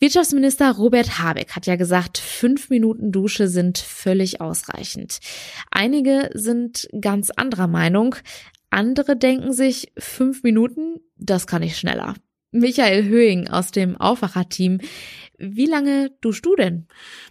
Wirtschaftsminister 0.04 0.70
Robert 0.72 1.20
Habeck 1.20 1.56
hat 1.56 1.66
ja 1.66 1.78
gesagt, 1.78 2.18
fünf 2.18 2.70
Minuten 2.70 3.14
Dusche 3.14 3.48
sind 3.48 3.78
völlig 3.78 4.42
ausreichend. 4.42 5.20
Einige 5.72 6.30
sind 6.34 6.90
ganz 7.00 7.30
anderer 7.30 7.68
Meinung. 7.68 8.14
Andere 8.70 9.16
denken 9.16 9.54
sich, 9.54 9.94
fünf 9.98 10.44
Minuten, 10.44 11.00
das 11.16 11.48
kann 11.48 11.64
ich 11.64 11.78
schneller. 11.78 12.16
Michael 12.54 13.06
Höhing 13.06 13.50
aus 13.50 13.72
dem 13.72 13.98
Aufwacherteam. 13.98 14.80
Wie 15.40 15.66
lange 15.66 16.12
duschst 16.22 16.46
du 16.46 16.56
denn? 16.56 16.86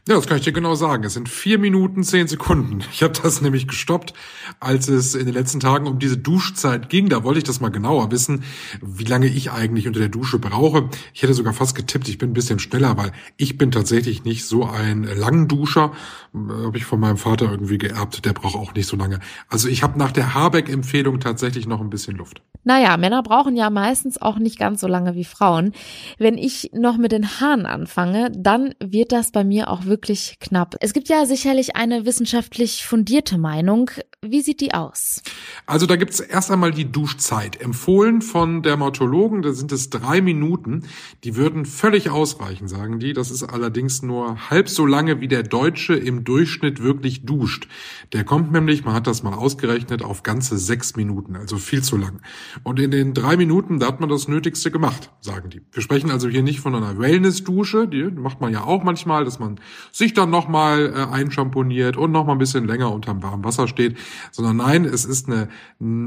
Ja, 0.08 0.16
das 0.16 0.26
kann 0.26 0.36
ich 0.36 0.42
dir 0.42 0.52
genau 0.52 0.74
sagen. 0.74 1.04
Es 1.04 1.14
sind 1.14 1.28
vier 1.28 1.58
Minuten 1.58 2.02
zehn 2.02 2.26
Sekunden. 2.26 2.80
Ich 2.92 3.04
habe 3.04 3.14
das 3.22 3.40
nämlich 3.40 3.68
gestoppt, 3.68 4.12
als 4.58 4.88
es 4.88 5.14
in 5.14 5.26
den 5.26 5.34
letzten 5.34 5.60
Tagen 5.60 5.86
um 5.86 6.00
diese 6.00 6.18
Duschzeit 6.18 6.88
ging. 6.88 7.08
Da 7.08 7.22
wollte 7.22 7.38
ich 7.38 7.44
das 7.44 7.60
mal 7.60 7.68
genauer 7.68 8.10
wissen, 8.10 8.42
wie 8.82 9.04
lange 9.04 9.28
ich 9.28 9.52
eigentlich 9.52 9.86
unter 9.86 10.00
der 10.00 10.08
Dusche 10.08 10.40
brauche. 10.40 10.90
Ich 11.14 11.22
hätte 11.22 11.34
sogar 11.34 11.52
fast 11.52 11.76
getippt, 11.76 12.08
ich 12.08 12.18
bin 12.18 12.30
ein 12.30 12.34
bisschen 12.34 12.58
schneller, 12.58 12.96
weil 12.96 13.12
ich 13.36 13.56
bin 13.56 13.70
tatsächlich 13.70 14.24
nicht 14.24 14.44
so 14.44 14.64
ein 14.64 15.04
langen 15.04 15.46
Duscher. 15.46 15.92
Habe 16.34 16.76
ich 16.76 16.84
von 16.84 16.98
meinem 16.98 17.16
Vater 17.18 17.50
irgendwie 17.50 17.78
geerbt. 17.78 18.24
Der 18.24 18.32
braucht 18.32 18.56
auch 18.56 18.74
nicht 18.74 18.88
so 18.88 18.96
lange. 18.96 19.20
Also 19.48 19.68
ich 19.68 19.84
habe 19.84 19.98
nach 19.98 20.12
der 20.12 20.34
Habeck-Empfehlung 20.34 21.20
tatsächlich 21.20 21.68
noch 21.68 21.80
ein 21.80 21.90
bisschen 21.90 22.16
Luft. 22.16 22.42
Naja, 22.64 22.96
Männer 22.96 23.22
brauchen 23.22 23.56
ja 23.56 23.70
meistens 23.70 24.20
auch 24.20 24.38
nicht 24.38 24.58
ganz 24.58 24.80
so 24.80 24.86
lange 24.86 25.11
wie 25.14 25.24
Frauen. 25.24 25.72
Wenn 26.18 26.38
ich 26.38 26.70
noch 26.72 26.96
mit 26.96 27.12
den 27.12 27.40
Haaren 27.40 27.66
anfange, 27.66 28.30
dann 28.36 28.74
wird 28.82 29.12
das 29.12 29.32
bei 29.32 29.44
mir 29.44 29.70
auch 29.70 29.84
wirklich 29.84 30.36
knapp. 30.40 30.76
Es 30.80 30.92
gibt 30.92 31.08
ja 31.08 31.26
sicherlich 31.26 31.76
eine 31.76 32.04
wissenschaftlich 32.04 32.84
fundierte 32.84 33.38
Meinung. 33.38 33.90
Wie 34.24 34.40
sieht 34.40 34.60
die 34.60 34.72
aus? 34.72 35.22
Also 35.66 35.86
da 35.86 35.96
gibt's 35.96 36.20
erst 36.20 36.50
einmal 36.50 36.70
die 36.70 36.90
Duschzeit. 36.90 37.60
Empfohlen 37.60 38.22
von 38.22 38.62
Dermatologen, 38.62 39.42
da 39.42 39.52
sind 39.52 39.72
es 39.72 39.90
drei 39.90 40.20
Minuten. 40.20 40.84
Die 41.24 41.36
würden 41.36 41.66
völlig 41.66 42.10
ausreichen, 42.10 42.68
sagen 42.68 43.00
die. 43.00 43.12
Das 43.12 43.30
ist 43.30 43.42
allerdings 43.42 44.02
nur 44.02 44.50
halb 44.50 44.68
so 44.68 44.86
lange, 44.86 45.20
wie 45.20 45.28
der 45.28 45.42
Deutsche 45.42 45.94
im 45.94 46.24
Durchschnitt 46.24 46.82
wirklich 46.82 47.24
duscht. 47.24 47.68
Der 48.12 48.24
kommt 48.24 48.52
nämlich, 48.52 48.84
man 48.84 48.94
hat 48.94 49.06
das 49.06 49.22
mal 49.22 49.34
ausgerechnet, 49.34 50.02
auf 50.02 50.22
ganze 50.22 50.56
sechs 50.58 50.96
Minuten, 50.96 51.36
also 51.36 51.56
viel 51.56 51.82
zu 51.82 51.96
lang. 51.96 52.20
Und 52.62 52.78
in 52.78 52.90
den 52.90 53.14
drei 53.14 53.36
Minuten, 53.36 53.80
da 53.80 53.88
hat 53.88 54.00
man 54.00 54.08
das 54.08 54.28
Nötigste 54.28 54.70
gemacht, 54.70 55.01
sagen 55.20 55.50
die. 55.50 55.62
Wir 55.72 55.82
sprechen 55.82 56.10
also 56.10 56.28
hier 56.28 56.42
nicht 56.42 56.60
von 56.60 56.74
einer 56.74 56.98
Wellness-Dusche, 56.98 57.88
die 57.88 58.04
macht 58.04 58.40
man 58.40 58.52
ja 58.52 58.64
auch 58.64 58.82
manchmal, 58.82 59.24
dass 59.24 59.38
man 59.38 59.60
sich 59.90 60.14
dann 60.14 60.30
nochmal 60.30 60.92
äh, 60.94 61.14
einschamponiert 61.14 61.96
und 61.96 62.12
nochmal 62.12 62.36
ein 62.36 62.38
bisschen 62.38 62.66
länger 62.66 62.92
unterm 62.92 63.22
warmen 63.22 63.44
Wasser 63.44 63.68
steht, 63.68 63.96
sondern 64.30 64.56
nein, 64.56 64.84
es 64.84 65.04
ist 65.04 65.28
eine 65.28 65.48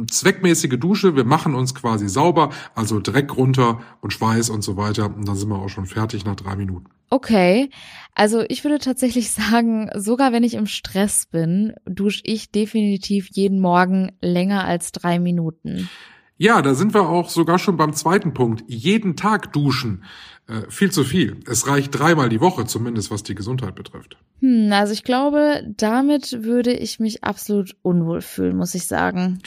zweckmäßige 0.09 0.79
Dusche. 0.79 1.15
Wir 1.15 1.25
machen 1.25 1.55
uns 1.55 1.75
quasi 1.75 2.09
sauber, 2.09 2.49
also 2.75 2.99
Dreck 2.99 3.35
runter 3.37 3.81
und 4.01 4.13
Schweiß 4.13 4.49
und 4.49 4.63
so 4.63 4.77
weiter. 4.77 5.05
Und 5.15 5.27
dann 5.27 5.35
sind 5.35 5.49
wir 5.49 5.59
auch 5.59 5.69
schon 5.69 5.85
fertig 5.85 6.25
nach 6.25 6.35
drei 6.35 6.55
Minuten. 6.55 6.87
Okay, 7.09 7.69
also 8.13 8.43
ich 8.49 8.63
würde 8.63 8.79
tatsächlich 8.79 9.31
sagen, 9.31 9.89
sogar 9.95 10.31
wenn 10.31 10.43
ich 10.43 10.55
im 10.55 10.65
Stress 10.65 11.27
bin, 11.27 11.73
dusche 11.85 12.21
ich 12.23 12.51
definitiv 12.51 13.29
jeden 13.31 13.59
Morgen 13.59 14.11
länger 14.21 14.65
als 14.65 14.91
drei 14.91 15.19
Minuten. 15.19 15.89
Ja, 16.37 16.61
da 16.61 16.73
sind 16.75 16.93
wir 16.93 17.07
auch 17.07 17.29
sogar 17.29 17.59
schon 17.59 17.77
beim 17.77 17.93
zweiten 17.93 18.33
Punkt. 18.33 18.63
Jeden 18.67 19.15
Tag 19.15 19.53
duschen. 19.53 20.03
Äh, 20.47 20.69
viel 20.69 20.91
zu 20.91 21.03
viel. 21.03 21.39
Es 21.47 21.65
reicht 21.65 21.97
dreimal 21.97 22.29
die 22.29 22.39
Woche, 22.39 22.65
zumindest 22.65 23.09
was 23.09 23.23
die 23.23 23.33
Gesundheit 23.33 23.73
betrifft. 23.73 24.17
Hm, 24.41 24.71
also 24.73 24.93
ich 24.93 25.03
glaube, 25.03 25.63
damit 25.75 26.43
würde 26.43 26.71
ich 26.71 26.99
mich 26.99 27.23
absolut 27.23 27.75
unwohl 27.81 28.21
fühlen, 28.21 28.55
muss 28.55 28.75
ich 28.75 28.85
sagen. 28.85 29.39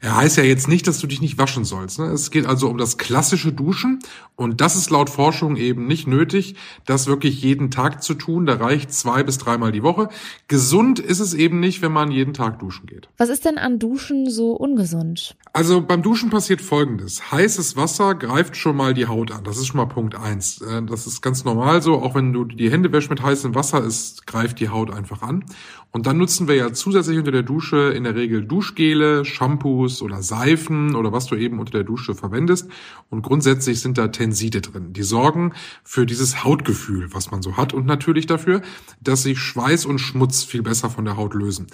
Er 0.00 0.16
heißt 0.16 0.38
ja 0.38 0.44
jetzt 0.44 0.66
nicht, 0.66 0.86
dass 0.86 0.98
du 0.98 1.06
dich 1.06 1.20
nicht 1.20 1.36
waschen 1.36 1.66
sollst. 1.66 1.98
Ne? 1.98 2.06
Es 2.06 2.30
geht 2.30 2.46
also 2.46 2.70
um 2.70 2.78
das 2.78 2.96
klassische 2.96 3.52
Duschen 3.52 3.98
und 4.34 4.62
das 4.62 4.76
ist 4.76 4.88
laut 4.88 5.10
Forschung 5.10 5.56
eben 5.56 5.86
nicht 5.86 6.06
nötig, 6.06 6.56
das 6.86 7.06
wirklich 7.06 7.42
jeden 7.42 7.70
Tag 7.70 8.02
zu 8.02 8.14
tun. 8.14 8.46
Da 8.46 8.54
reicht 8.54 8.94
zwei 8.94 9.22
bis 9.24 9.36
dreimal 9.36 9.72
die 9.72 9.82
Woche. 9.82 10.08
Gesund 10.48 11.00
ist 11.00 11.20
es 11.20 11.34
eben 11.34 11.60
nicht, 11.60 11.82
wenn 11.82 11.92
man 11.92 12.10
jeden 12.10 12.32
Tag 12.32 12.60
duschen 12.60 12.86
geht. 12.86 13.10
Was 13.18 13.28
ist 13.28 13.44
denn 13.44 13.58
an 13.58 13.78
Duschen 13.78 14.30
so 14.30 14.52
ungesund? 14.52 15.36
Also 15.56 15.80
beim 15.80 16.02
Duschen 16.02 16.28
passiert 16.28 16.60
Folgendes. 16.60 17.32
Heißes 17.32 17.76
Wasser 17.76 18.14
greift 18.14 18.58
schon 18.58 18.76
mal 18.76 18.92
die 18.92 19.06
Haut 19.06 19.32
an. 19.32 19.42
Das 19.42 19.56
ist 19.56 19.68
schon 19.68 19.78
mal 19.78 19.86
Punkt 19.86 20.14
eins. 20.14 20.60
Äh, 20.60 20.82
das 20.82 21.06
ist 21.06 21.22
ganz 21.22 21.44
normal 21.44 21.80
so. 21.80 21.94
Auch 22.02 22.14
wenn 22.14 22.34
du 22.34 22.44
die 22.44 22.70
Hände 22.70 22.92
wäschst 22.92 23.08
mit 23.08 23.22
heißem 23.22 23.54
Wasser, 23.54 23.82
es 23.82 24.20
greift 24.26 24.60
die 24.60 24.68
Haut 24.68 24.90
einfach 24.90 25.22
an. 25.22 25.46
Und 25.92 26.06
dann 26.06 26.18
nutzen 26.18 26.46
wir 26.46 26.56
ja 26.56 26.74
zusätzlich 26.74 27.16
unter 27.16 27.30
der 27.30 27.42
Dusche 27.42 27.90
in 27.92 28.04
der 28.04 28.14
Regel 28.14 28.44
Duschgele, 28.44 29.24
Shampoos 29.24 30.02
oder 30.02 30.22
Seifen 30.22 30.94
oder 30.94 31.10
was 31.10 31.24
du 31.24 31.36
eben 31.36 31.58
unter 31.58 31.72
der 31.72 31.84
Dusche 31.84 32.14
verwendest. 32.14 32.68
Und 33.08 33.22
grundsätzlich 33.22 33.80
sind 33.80 33.96
da 33.96 34.08
Tenside 34.08 34.60
drin. 34.60 34.92
Die 34.92 35.04
sorgen 35.04 35.54
für 35.84 36.04
dieses 36.04 36.44
Hautgefühl, 36.44 37.14
was 37.14 37.30
man 37.30 37.40
so 37.40 37.56
hat 37.56 37.72
und 37.72 37.86
natürlich 37.86 38.26
dafür, 38.26 38.60
dass 39.00 39.22
sich 39.22 39.38
Schweiß 39.38 39.86
und 39.86 40.00
Schmutz 40.00 40.44
viel 40.44 40.60
besser 40.60 40.90
von 40.90 41.06
der 41.06 41.16
Haut 41.16 41.32
lösen. 41.32 41.68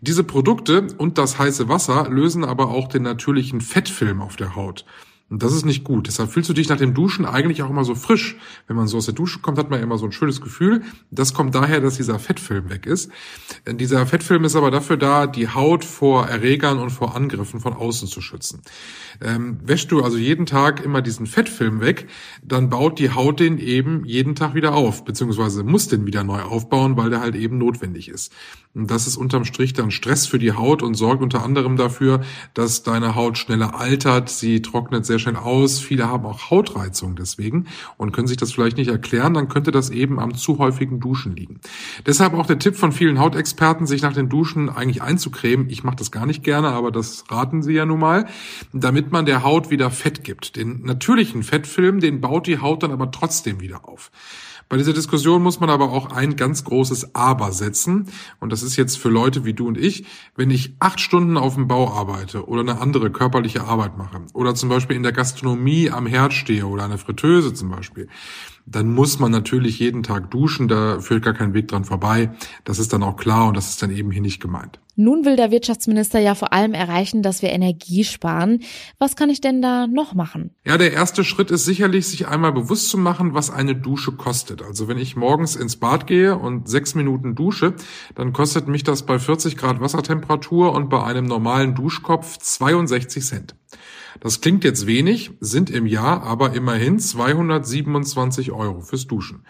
Diese 0.00 0.24
Produkte 0.24 0.86
und 0.96 1.18
das 1.18 1.38
heiße 1.38 1.68
Wasser 1.68 2.08
lösen 2.08 2.44
aber 2.44 2.70
auch 2.70 2.88
den 2.88 3.02
natürlichen 3.02 3.25
Fettfilm 3.60 4.22
auf 4.22 4.36
der 4.36 4.54
Haut. 4.54 4.84
Und 5.28 5.42
das 5.42 5.52
ist 5.52 5.64
nicht 5.64 5.82
gut. 5.82 6.06
Deshalb 6.06 6.30
fühlst 6.30 6.48
du 6.48 6.54
dich 6.54 6.68
nach 6.68 6.76
dem 6.76 6.94
Duschen 6.94 7.24
eigentlich 7.24 7.62
auch 7.62 7.70
immer 7.70 7.84
so 7.84 7.96
frisch. 7.96 8.36
Wenn 8.68 8.76
man 8.76 8.86
so 8.86 8.96
aus 8.96 9.06
der 9.06 9.14
Dusche 9.14 9.40
kommt, 9.40 9.58
hat 9.58 9.70
man 9.70 9.82
immer 9.82 9.98
so 9.98 10.06
ein 10.06 10.12
schönes 10.12 10.40
Gefühl. 10.40 10.82
Das 11.10 11.34
kommt 11.34 11.54
daher, 11.54 11.80
dass 11.80 11.96
dieser 11.96 12.20
Fettfilm 12.20 12.70
weg 12.70 12.86
ist. 12.86 13.10
Dieser 13.68 14.06
Fettfilm 14.06 14.44
ist 14.44 14.54
aber 14.54 14.70
dafür 14.70 14.96
da, 14.96 15.26
die 15.26 15.48
Haut 15.48 15.84
vor 15.84 16.28
Erregern 16.28 16.78
und 16.78 16.90
vor 16.90 17.16
Angriffen 17.16 17.58
von 17.58 17.72
außen 17.72 18.06
zu 18.06 18.20
schützen. 18.20 18.62
Ähm, 19.20 19.58
wäschst 19.64 19.90
du 19.90 20.02
also 20.02 20.16
jeden 20.16 20.46
Tag 20.46 20.84
immer 20.84 21.02
diesen 21.02 21.26
Fettfilm 21.26 21.80
weg, 21.80 22.06
dann 22.44 22.68
baut 22.70 22.98
die 22.98 23.10
Haut 23.10 23.40
den 23.40 23.58
eben 23.58 24.04
jeden 24.04 24.34
Tag 24.34 24.54
wieder 24.54 24.74
auf, 24.74 25.04
beziehungsweise 25.04 25.64
muss 25.64 25.88
den 25.88 26.06
wieder 26.06 26.22
neu 26.22 26.42
aufbauen, 26.42 26.96
weil 26.96 27.10
der 27.10 27.20
halt 27.20 27.34
eben 27.34 27.58
notwendig 27.58 28.08
ist. 28.08 28.32
Und 28.74 28.90
das 28.90 29.06
ist 29.06 29.16
unterm 29.16 29.46
Strich 29.46 29.72
dann 29.72 29.90
Stress 29.90 30.26
für 30.26 30.38
die 30.38 30.52
Haut 30.52 30.82
und 30.82 30.94
sorgt 30.94 31.22
unter 31.22 31.42
anderem 31.42 31.76
dafür, 31.76 32.20
dass 32.52 32.82
deine 32.82 33.14
Haut 33.14 33.38
schneller 33.38 33.80
altert, 33.80 34.28
sie 34.28 34.60
trocknet 34.60 35.06
sehr 35.06 35.15
schnell 35.18 35.36
aus. 35.36 35.80
Viele 35.80 36.08
haben 36.08 36.24
auch 36.26 36.50
Hautreizung 36.50 37.16
deswegen 37.16 37.66
und 37.96 38.12
können 38.12 38.26
sich 38.26 38.36
das 38.36 38.52
vielleicht 38.52 38.76
nicht 38.76 38.88
erklären, 38.88 39.34
dann 39.34 39.48
könnte 39.48 39.70
das 39.70 39.90
eben 39.90 40.18
am 40.18 40.34
zu 40.34 40.58
häufigen 40.58 41.00
Duschen 41.00 41.34
liegen. 41.36 41.60
Deshalb 42.06 42.34
auch 42.34 42.46
der 42.46 42.58
Tipp 42.58 42.76
von 42.76 42.92
vielen 42.92 43.18
Hautexperten, 43.18 43.86
sich 43.86 44.02
nach 44.02 44.12
den 44.12 44.28
Duschen 44.28 44.68
eigentlich 44.68 45.02
einzucremen. 45.02 45.68
Ich 45.70 45.84
mache 45.84 45.96
das 45.96 46.10
gar 46.10 46.26
nicht 46.26 46.42
gerne, 46.42 46.68
aber 46.68 46.90
das 46.90 47.24
raten 47.30 47.62
sie 47.62 47.72
ja 47.72 47.86
nun 47.86 48.00
mal, 48.00 48.26
damit 48.72 49.12
man 49.12 49.26
der 49.26 49.42
Haut 49.42 49.70
wieder 49.70 49.90
Fett 49.90 50.24
gibt. 50.24 50.56
Den 50.56 50.82
natürlichen 50.82 51.42
Fettfilm, 51.42 52.00
den 52.00 52.20
baut 52.20 52.46
die 52.46 52.58
Haut 52.58 52.82
dann 52.82 52.92
aber 52.92 53.10
trotzdem 53.10 53.60
wieder 53.60 53.88
auf. 53.88 54.10
Bei 54.68 54.76
dieser 54.76 54.92
Diskussion 54.92 55.44
muss 55.44 55.60
man 55.60 55.70
aber 55.70 55.92
auch 55.92 56.10
ein 56.10 56.34
ganz 56.34 56.64
großes 56.64 57.14
Aber 57.14 57.52
setzen. 57.52 58.06
Und 58.40 58.50
das 58.50 58.64
ist 58.64 58.76
jetzt 58.76 58.98
für 58.98 59.08
Leute 59.08 59.44
wie 59.44 59.54
du 59.54 59.68
und 59.68 59.78
ich, 59.78 60.06
wenn 60.34 60.50
ich 60.50 60.74
acht 60.80 60.98
Stunden 60.98 61.36
auf 61.36 61.54
dem 61.54 61.68
Bau 61.68 61.92
arbeite 61.92 62.48
oder 62.48 62.62
eine 62.62 62.80
andere 62.80 63.10
körperliche 63.10 63.62
Arbeit 63.62 63.96
mache 63.96 64.22
oder 64.32 64.56
zum 64.56 64.68
Beispiel 64.68 64.96
in 64.96 65.04
der 65.04 65.12
Gastronomie 65.12 65.90
am 65.90 66.06
Herd 66.06 66.32
stehe 66.32 66.66
oder 66.66 66.84
eine 66.84 66.98
Fritteuse 66.98 67.54
zum 67.54 67.70
Beispiel, 67.70 68.08
dann 68.66 68.92
muss 68.92 69.20
man 69.20 69.30
natürlich 69.30 69.78
jeden 69.78 70.02
Tag 70.02 70.32
duschen, 70.32 70.66
da 70.66 70.98
führt 70.98 71.22
gar 71.22 71.34
kein 71.34 71.54
Weg 71.54 71.68
dran 71.68 71.84
vorbei. 71.84 72.32
Das 72.64 72.80
ist 72.80 72.92
dann 72.92 73.04
auch 73.04 73.16
klar 73.16 73.46
und 73.46 73.56
das 73.56 73.68
ist 73.68 73.82
dann 73.82 73.90
eben 73.90 74.10
hier 74.10 74.22
nicht 74.22 74.40
gemeint. 74.40 74.80
Nun 74.96 75.26
will 75.26 75.36
der 75.36 75.50
Wirtschaftsminister 75.50 76.18
ja 76.18 76.34
vor 76.34 76.54
allem 76.54 76.72
erreichen, 76.72 77.22
dass 77.22 77.42
wir 77.42 77.50
Energie 77.50 78.02
sparen. 78.02 78.60
Was 78.98 79.14
kann 79.14 79.28
ich 79.28 79.42
denn 79.42 79.60
da 79.60 79.86
noch 79.86 80.14
machen? 80.14 80.50
Ja, 80.64 80.78
der 80.78 80.94
erste 80.94 81.22
Schritt 81.22 81.50
ist 81.50 81.66
sicherlich, 81.66 82.06
sich 82.08 82.28
einmal 82.28 82.52
bewusst 82.52 82.88
zu 82.88 82.96
machen, 82.96 83.34
was 83.34 83.50
eine 83.50 83.76
Dusche 83.76 84.12
kostet. 84.12 84.62
Also 84.62 84.88
wenn 84.88 84.98
ich 84.98 85.14
morgens 85.14 85.54
ins 85.54 85.76
Bad 85.76 86.06
gehe 86.06 86.36
und 86.38 86.66
sechs 86.68 86.94
Minuten 86.94 87.34
dusche, 87.34 87.74
dann 88.14 88.32
kostet 88.32 88.68
mich 88.68 88.84
das 88.84 89.04
bei 89.04 89.18
40 89.18 89.58
Grad 89.58 89.80
Wassertemperatur 89.80 90.72
und 90.72 90.88
bei 90.88 91.02
einem 91.02 91.26
normalen 91.26 91.74
Duschkopf 91.74 92.38
62 92.38 93.22
Cent. 93.22 93.54
Das 94.20 94.40
klingt 94.40 94.64
jetzt 94.64 94.86
wenig, 94.86 95.32
sind 95.40 95.70
im 95.70 95.86
Jahr 95.86 96.22
aber 96.22 96.54
immerhin 96.54 96.98
227 96.98 98.52
Euro 98.52 98.80
fürs 98.80 99.06
Duschen. 99.06 99.44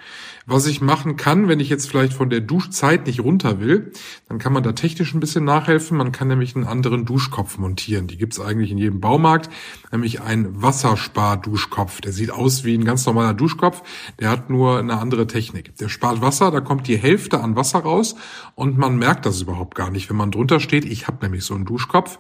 Was 0.46 0.66
ich 0.66 0.80
machen 0.80 1.16
kann, 1.16 1.49
wenn 1.49 1.61
ich 1.61 1.68
jetzt 1.68 1.88
vielleicht 1.88 2.12
von 2.12 2.30
der 2.30 2.40
Duschzeit 2.40 3.06
nicht 3.06 3.20
runter 3.20 3.61
will, 3.61 3.92
dann 4.28 4.38
kann 4.38 4.52
man 4.52 4.62
da 4.62 4.73
technisch 4.73 5.14
ein 5.14 5.20
bisschen 5.20 5.44
nachhelfen. 5.44 5.96
Man 5.96 6.12
kann 6.12 6.28
nämlich 6.28 6.54
einen 6.54 6.66
anderen 6.66 7.04
Duschkopf 7.04 7.58
montieren. 7.58 8.06
Die 8.06 8.16
gibt's 8.16 8.40
eigentlich 8.40 8.70
in 8.70 8.78
jedem 8.78 9.00
Baumarkt, 9.00 9.50
nämlich 9.90 10.20
einen 10.20 10.62
Wasserspar-Duschkopf. 10.62 12.00
Der 12.00 12.12
sieht 12.12 12.30
aus 12.30 12.64
wie 12.64 12.75
ein 12.75 12.85
ganz 12.85 13.06
normaler 13.06 13.35
Duschkopf, 13.35 13.82
der 14.20 14.30
hat 14.30 14.50
nur 14.50 14.78
eine 14.78 14.99
andere 14.99 15.26
Technik. 15.26 15.76
Der 15.78 15.88
spart 15.88 16.20
Wasser, 16.20 16.50
da 16.50 16.61
kommt 16.61 16.87
die 16.87 16.96
Hälfte 16.96 17.40
an 17.40 17.56
Wasser 17.56 17.80
raus 17.80 18.14
und 18.54 18.78
man 18.78 18.99
merkt 18.99 19.26
das 19.26 19.40
überhaupt 19.40 19.75
gar 19.75 19.90
nicht, 19.90 20.11
wenn 20.11 20.16
man 20.16 20.30
drunter 20.30 20.61
steht. 20.61 20.85
Ich 20.85 21.06
habe 21.06 21.18
nämlich 21.23 21.44
so 21.44 21.54
einen 21.54 21.64
Duschkopf, 21.64 22.18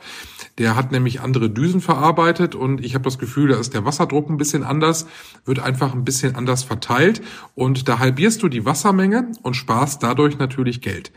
der 0.58 0.74
hat 0.74 0.90
nämlich 0.90 1.20
andere 1.20 1.50
Düsenverarbeitung 1.50 2.35
bearbeitet 2.36 2.54
und 2.54 2.84
ich 2.84 2.94
habe 2.94 3.04
das 3.04 3.18
Gefühl, 3.18 3.48
da 3.48 3.58
ist 3.58 3.74
der 3.74 3.84
Wasserdruck 3.84 4.28
ein 4.28 4.36
bisschen 4.36 4.62
anders, 4.62 5.06
wird 5.44 5.60
einfach 5.60 5.94
ein 5.94 6.04
bisschen 6.04 6.34
anders 6.34 6.62
verteilt 6.62 7.22
und 7.54 7.88
da 7.88 7.98
halbierst 7.98 8.42
du 8.42 8.48
die 8.48 8.64
Wassermenge 8.64 9.32
und 9.42 9.54
sparst 9.54 10.02
dadurch 10.02 10.38
natürlich 10.38 10.80
Geld. 10.80 11.12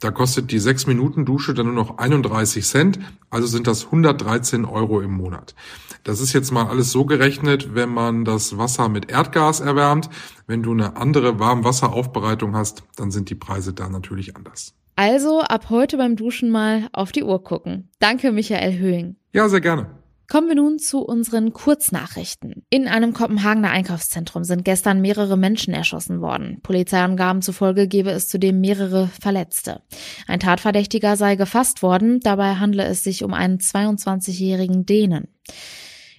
Da 0.00 0.10
kostet 0.10 0.50
die 0.50 0.58
6 0.58 0.86
Minuten 0.86 1.24
Dusche 1.24 1.54
dann 1.54 1.66
nur 1.66 1.74
noch 1.74 1.98
31 1.98 2.64
Cent, 2.66 2.98
also 3.30 3.46
sind 3.46 3.66
das 3.66 3.86
113 3.86 4.64
Euro 4.64 5.00
im 5.00 5.12
Monat. 5.12 5.54
Das 6.02 6.20
ist 6.20 6.34
jetzt 6.34 6.50
mal 6.50 6.66
alles 6.66 6.90
so 6.90 7.06
gerechnet, 7.06 7.74
wenn 7.74 7.88
man 7.88 8.24
das 8.24 8.58
Wasser 8.58 8.88
mit 8.90 9.10
Erdgas 9.10 9.60
erwärmt. 9.60 10.10
Wenn 10.46 10.62
du 10.62 10.72
eine 10.72 10.96
andere 10.96 11.38
Warmwasseraufbereitung 11.38 12.54
hast, 12.54 12.82
dann 12.96 13.10
sind 13.10 13.30
die 13.30 13.34
Preise 13.34 13.72
da 13.72 13.88
natürlich 13.88 14.36
anders. 14.36 14.74
Also 14.96 15.40
ab 15.40 15.70
heute 15.70 15.96
beim 15.96 16.14
Duschen 16.14 16.50
mal 16.50 16.88
auf 16.92 17.10
die 17.10 17.24
Uhr 17.24 17.42
gucken. 17.42 17.88
Danke, 18.00 18.32
Michael 18.32 18.78
Höhing. 18.78 19.16
Ja, 19.32 19.48
sehr 19.48 19.62
gerne. 19.62 20.03
Kommen 20.28 20.48
wir 20.48 20.54
nun 20.54 20.78
zu 20.78 21.00
unseren 21.00 21.52
Kurznachrichten. 21.52 22.64
In 22.70 22.88
einem 22.88 23.12
Kopenhagener 23.12 23.70
Einkaufszentrum 23.70 24.44
sind 24.44 24.64
gestern 24.64 25.00
mehrere 25.00 25.36
Menschen 25.36 25.74
erschossen 25.74 26.20
worden. 26.20 26.60
Polizeiangaben 26.62 27.42
zufolge 27.42 27.88
gebe 27.88 28.10
es 28.10 28.28
zudem 28.28 28.60
mehrere 28.60 29.08
Verletzte. 29.20 29.82
Ein 30.26 30.40
Tatverdächtiger 30.40 31.16
sei 31.16 31.36
gefasst 31.36 31.82
worden, 31.82 32.20
dabei 32.20 32.56
handle 32.56 32.84
es 32.84 33.04
sich 33.04 33.22
um 33.22 33.34
einen 33.34 33.58
22-jährigen 33.58 34.86
Dänen. 34.86 35.28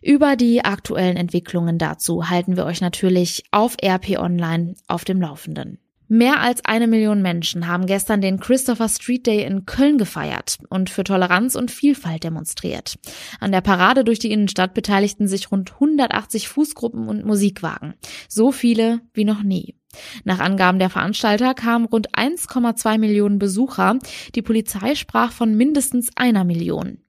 Über 0.04 0.36
die 0.36 0.64
aktuellen 0.64 1.18
Entwicklungen 1.18 1.80
dazu 1.80 2.30
halten 2.30 2.58
wir 2.58 2.66
euch 2.66 2.80
natürlich 2.80 3.44
auf 3.50 3.76
RP 3.84 4.20
Online 4.20 4.76
auf 4.88 5.04
dem 5.04 5.20
Laufenden. 5.20 5.80
Mehr 6.08 6.40
als 6.40 6.64
eine 6.66 6.88
Million 6.88 7.22
Menschen 7.22 7.68
haben 7.68 7.88
gestern 7.88 8.22
den 8.22 8.40
Christopher 8.40 8.90
Street 8.90 9.26
Day 9.26 9.44
in 9.44 9.66
Köln 9.66 9.98
gefeiert 9.98 10.58
und 10.70 10.90
für 10.92 11.04
Toleranz 11.04 11.56
und 11.56 11.72
Vielfalt 11.72 12.24
demonstriert. 12.24 12.96
An 13.40 13.52
der 13.52 13.62
Parade 13.62 14.04
durch 14.04 14.20
die 14.20 14.32
Innenstadt 14.32 14.74
beteiligten 14.76 15.28
sich 15.28 15.52
rund 15.52 15.74
180 15.74 16.48
Fußgruppen 16.48 17.08
und 17.08 17.26
Musikwagen. 17.26 17.96
So 18.28 18.52
viele 18.52 19.02
wie 19.14 19.26
noch 19.26 19.42
nie. 19.42 19.76
Nach 20.24 20.40
Angaben 20.40 20.78
der 20.78 20.90
Veranstalter 20.90 21.54
kamen 21.54 21.86
rund 21.86 22.12
1,2 22.16 22.98
Millionen 22.98 23.40
Besucher. 23.40 23.98
Die 24.36 24.42
Polizei 24.42 24.96
sprach 24.96 25.32
von 25.32 25.56
mindestens 25.56 26.12
einer 26.16 26.44
Million. 26.44 27.00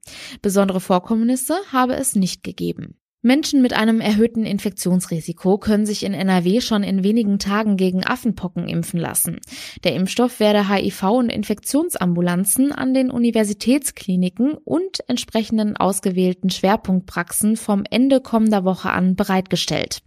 Besondere 0.41 0.79
Vorkommnisse 0.79 1.57
habe 1.71 1.95
es 1.95 2.15
nicht 2.15 2.43
gegeben. 2.43 2.97
Menschen 3.23 3.61
mit 3.63 3.73
einem 3.73 3.99
erhöhten 3.99 4.45
Infektionsrisiko 4.45 5.57
können 5.57 5.85
sich 5.85 6.03
in 6.03 6.13
NRW 6.13 6.61
schon 6.61 6.83
in 6.83 7.03
wenigen 7.03 7.39
Tagen 7.39 7.75
gegen 7.75 8.05
Affenpocken 8.05 8.67
impfen 8.67 8.99
lassen. 8.99 9.39
Der 9.83 9.95
Impfstoff 9.95 10.39
werde 10.39 10.69
HIV- 10.69 11.17
und 11.17 11.29
Infektionsambulanzen 11.29 12.71
an 12.71 12.93
den 12.93 13.09
Universitätskliniken 13.09 14.53
und 14.53 14.99
entsprechenden 15.07 15.75
ausgewählten 15.77 16.51
Schwerpunktpraxen 16.51 17.57
vom 17.57 17.83
Ende 17.89 18.21
kommender 18.21 18.63
Woche 18.63 18.91
an 18.91 19.15
bereitgestellt. 19.15 20.03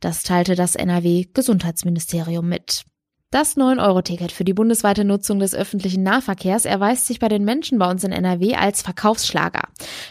Das 0.00 0.22
teilte 0.22 0.54
das 0.54 0.76
NRW 0.76 1.26
Gesundheitsministerium 1.34 2.48
mit. 2.48 2.84
Das 3.32 3.56
9-Euro-Ticket 3.56 4.30
für 4.30 4.44
die 4.44 4.52
bundesweite 4.52 5.06
Nutzung 5.06 5.38
des 5.38 5.54
öffentlichen 5.54 6.02
Nahverkehrs 6.02 6.66
erweist 6.66 7.06
sich 7.06 7.18
bei 7.18 7.28
den 7.28 7.46
Menschen 7.46 7.78
bei 7.78 7.90
uns 7.90 8.04
in 8.04 8.12
NRW 8.12 8.56
als 8.56 8.82
Verkaufsschlager. 8.82 9.62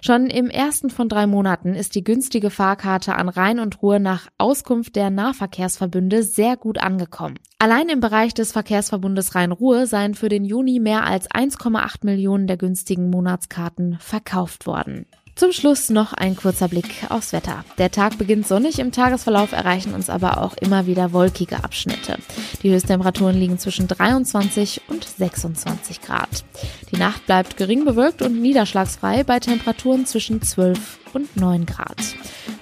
Schon 0.02 0.32
im 0.32 0.50
ersten 0.50 0.90
von 0.90 1.08
drei 1.08 1.28
Monaten 1.28 1.76
ist 1.76 1.94
die 1.94 2.04
günstige 2.04 2.50
Fahrkarte 2.50 3.14
an 3.14 3.30
Rhein 3.30 3.60
und 3.60 3.84
Ruhr 3.84 4.00
nach 4.00 4.28
Auskunft 4.40 4.96
der 4.96 5.12
Nahverkehrsverbünde 5.12 6.24
sehr 6.24 6.58
gut 6.58 6.80
angekommen. 6.80 7.36
Allein 7.60 7.90
im 7.90 8.00
Bereich 8.00 8.34
des 8.34 8.54
Verkehrsverbundes 8.54 9.36
Rhein-Ruhr 9.36 9.86
seien 9.86 10.16
für 10.16 10.28
den 10.28 10.44
Juni 10.44 10.80
mehr 10.80 11.06
als 11.06 11.30
1,8 11.30 11.98
Millionen 12.04 12.48
der 12.48 12.58
günstigen 12.58 13.12
Monatskarten 13.12 14.00
verkauft 14.00 14.66
worden. 14.66 15.06
Zum 15.42 15.54
Schluss 15.54 15.90
noch 15.90 16.14
ein 16.14 16.36
kurzer 16.36 16.68
Blick 16.68 17.08
aufs 17.10 17.34
Wetter. 17.34 17.66
Der 17.80 17.90
Tag 17.90 18.20
beginnt 18.20 18.48
sonnig, 18.48 18.78
im 18.78 18.92
Tagesverlauf 18.92 19.54
erreichen 19.54 19.96
uns 19.96 20.08
aber 20.08 20.40
auch 20.40 20.56
immer 20.58 20.86
wieder 20.86 21.14
wolkige 21.14 21.64
Abschnitte. 21.64 22.20
Die 22.62 22.72
Höchsttemperaturen 22.72 23.36
liegen 23.36 23.58
zwischen 23.58 23.88
23 23.88 24.82
und 24.88 25.04
26 25.04 26.02
Grad. 26.02 26.46
Die 26.92 26.98
Nacht 26.98 27.26
bleibt 27.26 27.58
gering 27.58 27.86
bewölkt 27.86 28.22
und 28.22 28.40
niederschlagsfrei 28.40 29.24
bei 29.24 29.40
Temperaturen 29.40 30.06
zwischen 30.06 30.44
12 30.44 31.00
und 31.14 31.36
9 31.36 31.66
Grad. 31.66 31.98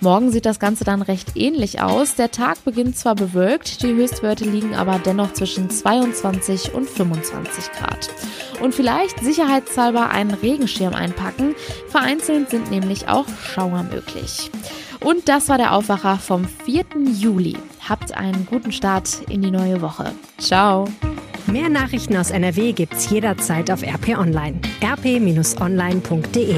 Morgen 0.01 0.32
sieht 0.32 0.46
das 0.46 0.60
Ganze 0.60 0.84
dann 0.84 1.01
recht 1.01 1.36
ähnlich 1.36 1.82
aus. 1.82 2.15
Der 2.15 2.32
Tag 2.32 2.63
beginnt 2.63 2.98
zwar 2.98 3.15
bewölkt, 3.15 3.84
die 3.84 3.94
Höchstwerte 3.94 4.46
liegen 4.46 4.75
aber 4.75 5.00
dennoch 5.00 5.34
zwischen 5.34 5.70
22 5.70 6.74
und 6.74 6.89
25 6.89 7.72
Grad. 7.74 8.09
Und 8.62 8.74
vielleicht 8.74 9.20
sicherheitshalber 9.20 10.09
einen 10.09 10.33
Regenschirm 10.33 10.94
einpacken. 10.94 11.55
Vereinzelt 11.90 12.50
sind 12.50 12.72
nämlich 12.72 13.07
auch 13.07 13.25
Schauer 13.44 13.83
möglich. 13.83 14.50
Und 15.01 15.29
das 15.29 15.50
war 15.50 15.57
der 15.57 15.74
Aufwacher 15.74 16.18
vom 16.18 16.46
4. 16.66 16.85
Juli. 17.18 17.57
Habt 17.88 18.16
einen 18.16 18.46
guten 18.46 18.72
Start 18.72 19.22
in 19.29 19.42
die 19.42 19.51
neue 19.51 19.81
Woche. 19.81 20.12
Ciao. 20.38 20.88
Mehr 21.48 21.70
Nachrichten 21.70 22.16
aus 22.16 22.31
NRW 22.31 22.74
gibt's 22.74 23.09
jederzeit 23.09 23.72
auf 23.72 23.81
RP 23.81 24.18
Online. 24.18 24.59
rp-online.de 24.83 26.55